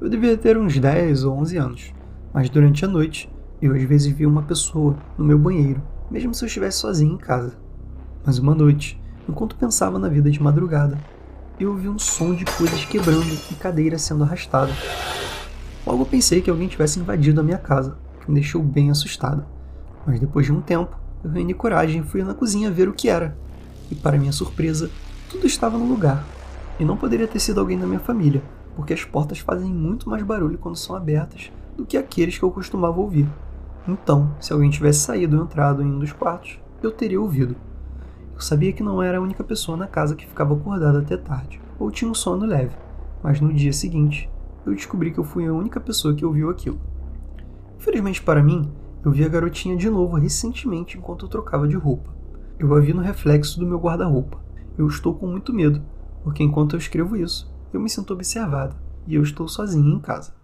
Eu 0.00 0.08
devia 0.08 0.34
ter 0.34 0.56
uns 0.56 0.78
10 0.78 1.24
ou 1.24 1.36
11 1.40 1.56
anos, 1.58 1.94
mas 2.32 2.48
durante 2.48 2.86
a 2.86 2.88
noite 2.88 3.30
eu 3.60 3.74
às 3.74 3.82
vezes 3.82 4.10
via 4.10 4.26
uma 4.26 4.42
pessoa 4.42 4.96
no 5.18 5.26
meu 5.26 5.38
banheiro, 5.38 5.82
mesmo 6.10 6.32
se 6.32 6.42
eu 6.42 6.46
estivesse 6.46 6.78
sozinho 6.78 7.12
em 7.12 7.18
casa. 7.18 7.58
Mas 8.24 8.38
uma 8.38 8.54
noite, 8.54 8.98
enquanto 9.28 9.56
pensava 9.56 9.98
na 9.98 10.08
vida 10.08 10.30
de 10.30 10.42
madrugada, 10.42 10.98
eu 11.60 11.72
ouvi 11.72 11.86
um 11.86 11.98
som 11.98 12.34
de 12.34 12.46
coisas 12.46 12.82
quebrando 12.86 13.26
e 13.50 13.54
cadeiras 13.56 14.00
sendo 14.00 14.24
arrastadas. 14.24 14.76
Logo 15.86 16.06
pensei 16.06 16.40
que 16.40 16.48
alguém 16.48 16.66
tivesse 16.66 16.98
invadido 16.98 17.40
a 17.40 17.44
minha 17.44 17.58
casa, 17.58 17.98
que 18.24 18.30
me 18.30 18.40
deixou 18.40 18.62
bem 18.62 18.90
assustado. 18.90 19.44
Mas 20.06 20.18
depois 20.18 20.46
de 20.46 20.52
um 20.52 20.60
tempo, 20.60 20.98
eu 21.22 21.30
reuni 21.30 21.54
coragem 21.54 22.00
e 22.00 22.04
fui 22.04 22.22
na 22.22 22.34
cozinha 22.34 22.70
ver 22.70 22.88
o 22.88 22.92
que 22.92 23.08
era. 23.08 23.36
E 23.90 23.94
para 23.94 24.18
minha 24.18 24.32
surpresa, 24.32 24.90
tudo 25.30 25.46
estava 25.46 25.78
no 25.78 25.86
lugar. 25.86 26.24
E 26.78 26.84
não 26.84 26.96
poderia 26.96 27.28
ter 27.28 27.38
sido 27.38 27.60
alguém 27.60 27.78
da 27.78 27.86
minha 27.86 28.00
família, 28.00 28.42
porque 28.74 28.92
as 28.92 29.04
portas 29.04 29.38
fazem 29.38 29.72
muito 29.72 30.08
mais 30.08 30.22
barulho 30.22 30.58
quando 30.58 30.76
são 30.76 30.96
abertas 30.96 31.52
do 31.76 31.84
que 31.84 31.96
aqueles 31.96 32.38
que 32.38 32.44
eu 32.44 32.50
costumava 32.50 33.00
ouvir. 33.00 33.28
Então, 33.86 34.34
se 34.40 34.52
alguém 34.52 34.70
tivesse 34.70 35.00
saído 35.00 35.36
ou 35.36 35.44
entrado 35.44 35.82
em 35.82 35.86
um 35.86 35.98
dos 35.98 36.12
quartos, 36.12 36.58
eu 36.82 36.90
teria 36.90 37.20
ouvido. 37.20 37.54
Eu 38.34 38.40
sabia 38.40 38.72
que 38.72 38.82
não 38.82 39.02
era 39.02 39.18
a 39.18 39.20
única 39.20 39.44
pessoa 39.44 39.76
na 39.76 39.86
casa 39.86 40.16
que 40.16 40.26
ficava 40.26 40.54
acordada 40.54 40.98
até 40.98 41.16
tarde, 41.16 41.60
ou 41.78 41.90
tinha 41.90 42.10
um 42.10 42.14
sono 42.14 42.46
leve, 42.46 42.74
mas 43.22 43.40
no 43.40 43.52
dia 43.52 43.72
seguinte, 43.72 44.28
eu 44.66 44.74
descobri 44.74 45.12
que 45.12 45.18
eu 45.18 45.24
fui 45.24 45.46
a 45.46 45.52
única 45.52 45.78
pessoa 45.78 46.14
que 46.14 46.24
ouviu 46.24 46.50
aquilo. 46.50 46.80
Infelizmente 47.84 48.22
para 48.22 48.42
mim, 48.42 48.72
eu 49.04 49.12
vi 49.12 49.22
a 49.26 49.28
garotinha 49.28 49.76
de 49.76 49.90
novo 49.90 50.16
recentemente 50.16 50.96
enquanto 50.96 51.26
eu 51.26 51.28
trocava 51.28 51.68
de 51.68 51.76
roupa. 51.76 52.16
Eu 52.58 52.74
a 52.74 52.80
vi 52.80 52.94
no 52.94 53.02
reflexo 53.02 53.60
do 53.60 53.66
meu 53.66 53.78
guarda-roupa. 53.78 54.42
Eu 54.78 54.86
estou 54.86 55.14
com 55.14 55.26
muito 55.26 55.52
medo, 55.52 55.84
porque 56.22 56.42
enquanto 56.42 56.74
eu 56.74 56.78
escrevo 56.78 57.14
isso, 57.14 57.54
eu 57.74 57.78
me 57.78 57.90
sinto 57.90 58.14
observada 58.14 58.74
e 59.06 59.14
eu 59.14 59.22
estou 59.22 59.46
sozinha 59.46 59.94
em 59.94 60.00
casa. 60.00 60.34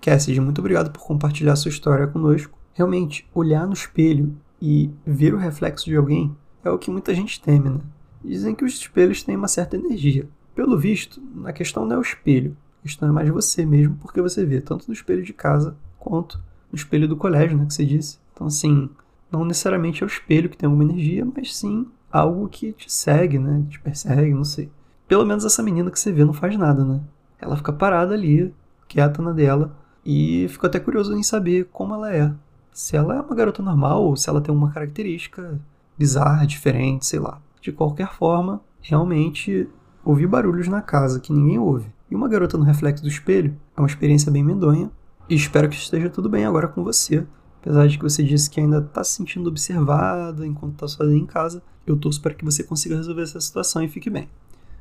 Cassidy, 0.00 0.40
muito 0.40 0.58
obrigado 0.58 0.90
por 0.90 1.02
compartilhar 1.06 1.54
sua 1.54 1.68
história 1.68 2.06
conosco. 2.06 2.58
Realmente, 2.72 3.28
olhar 3.34 3.66
no 3.66 3.74
espelho 3.74 4.34
e 4.60 4.90
ver 5.04 5.34
o 5.34 5.38
reflexo 5.38 5.84
de 5.84 5.96
alguém 5.96 6.34
é 6.64 6.70
o 6.70 6.78
que 6.78 6.90
muita 6.90 7.14
gente 7.14 7.42
teme, 7.42 7.68
né? 7.68 7.80
Dizem 8.24 8.54
que 8.54 8.64
os 8.64 8.72
espelhos 8.72 9.22
têm 9.22 9.36
uma 9.36 9.48
certa 9.48 9.76
energia. 9.76 10.26
Pelo 10.54 10.78
visto, 10.78 11.20
a 11.44 11.52
questão 11.52 11.84
não 11.84 11.96
é 11.96 11.98
o 11.98 12.02
espelho, 12.02 12.56
a 12.80 12.82
questão 12.84 13.06
é 13.06 13.12
mais 13.12 13.28
você 13.28 13.66
mesmo, 13.66 13.96
porque 13.96 14.22
você 14.22 14.46
vê 14.46 14.62
tanto 14.62 14.88
no 14.88 14.94
espelho 14.94 15.22
de 15.22 15.34
casa 15.34 15.76
quanto 16.06 16.40
no 16.70 16.76
espelho 16.76 17.08
do 17.08 17.16
colégio, 17.16 17.58
né, 17.58 17.66
que 17.66 17.74
você 17.74 17.84
disse. 17.84 18.18
Então, 18.32 18.46
assim, 18.46 18.88
não 19.30 19.44
necessariamente 19.44 20.02
é 20.02 20.06
o 20.06 20.08
espelho 20.08 20.48
que 20.48 20.56
tem 20.56 20.68
alguma 20.68 20.84
energia, 20.84 21.26
mas 21.34 21.56
sim 21.56 21.86
algo 22.10 22.48
que 22.48 22.72
te 22.72 22.90
segue, 22.90 23.38
né, 23.38 23.64
te 23.68 23.80
persegue, 23.80 24.32
não 24.32 24.44
sei. 24.44 24.70
Pelo 25.08 25.26
menos 25.26 25.44
essa 25.44 25.62
menina 25.62 25.90
que 25.90 25.98
você 25.98 26.12
vê 26.12 26.24
não 26.24 26.32
faz 26.32 26.56
nada, 26.56 26.84
né? 26.84 27.00
Ela 27.40 27.56
fica 27.56 27.72
parada 27.72 28.14
ali, 28.14 28.54
quieta 28.88 29.20
na 29.20 29.32
dela, 29.32 29.76
e 30.04 30.46
fico 30.48 30.66
até 30.66 30.78
curioso 30.78 31.16
em 31.16 31.22
saber 31.22 31.68
como 31.72 31.94
ela 31.94 32.14
é. 32.14 32.32
Se 32.72 32.96
ela 32.96 33.16
é 33.16 33.20
uma 33.20 33.34
garota 33.34 33.62
normal 33.62 34.04
ou 34.04 34.16
se 34.16 34.28
ela 34.28 34.40
tem 34.40 34.54
uma 34.54 34.70
característica 34.70 35.60
bizarra, 35.98 36.46
diferente, 36.46 37.06
sei 37.06 37.18
lá. 37.18 37.40
De 37.60 37.72
qualquer 37.72 38.12
forma, 38.12 38.60
realmente 38.80 39.68
ouvir 40.04 40.26
barulhos 40.26 40.68
na 40.68 40.80
casa 40.80 41.18
que 41.18 41.32
ninguém 41.32 41.58
ouve 41.58 41.96
e 42.10 42.14
uma 42.14 42.28
garota 42.28 42.56
no 42.56 42.64
reflexo 42.64 43.02
do 43.02 43.08
espelho 43.08 43.56
é 43.76 43.80
uma 43.80 43.86
experiência 43.86 44.30
bem 44.30 44.44
medonha 44.44 44.90
e 45.28 45.34
espero 45.34 45.68
que 45.68 45.76
esteja 45.76 46.08
tudo 46.08 46.28
bem 46.28 46.44
agora 46.44 46.68
com 46.68 46.82
você. 46.84 47.26
Apesar 47.60 47.86
de 47.88 47.98
que 47.98 48.04
você 48.04 48.22
disse 48.22 48.48
que 48.48 48.60
ainda 48.60 48.78
está 48.78 49.02
se 49.02 49.16
sentindo 49.16 49.48
observado 49.48 50.44
enquanto 50.44 50.74
está 50.74 50.88
sozinho 50.88 51.22
em 51.22 51.26
casa, 51.26 51.62
eu 51.86 51.96
torço 51.96 52.22
para 52.22 52.32
que 52.32 52.44
você 52.44 52.62
consiga 52.62 52.96
resolver 52.96 53.22
essa 53.22 53.40
situação 53.40 53.82
e 53.82 53.88
fique 53.88 54.08
bem. 54.08 54.28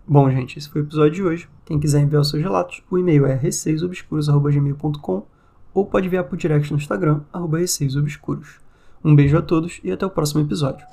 Bom, 0.07 0.29
gente, 0.29 0.59
esse 0.59 0.69
foi 0.69 0.81
o 0.81 0.85
episódio 0.85 1.13
de 1.13 1.23
hoje. 1.23 1.49
Quem 1.65 1.79
quiser 1.79 2.01
enviar 2.01 2.21
os 2.21 2.29
seus 2.29 2.43
relatos, 2.43 2.83
o 2.91 2.97
e-mail 2.97 3.25
é 3.25 3.33
receiosobscuros.gmail.com 3.33 5.25
ou 5.73 5.85
pode 5.85 6.07
enviar 6.07 6.25
por 6.25 6.37
direct 6.37 6.71
no 6.71 6.77
Instagram, 6.77 7.21
arroba 7.33 7.57
receiosobscuros. 7.57 8.59
Um 9.03 9.15
beijo 9.15 9.37
a 9.37 9.41
todos 9.41 9.79
e 9.83 9.91
até 9.91 10.05
o 10.05 10.09
próximo 10.09 10.41
episódio. 10.41 10.85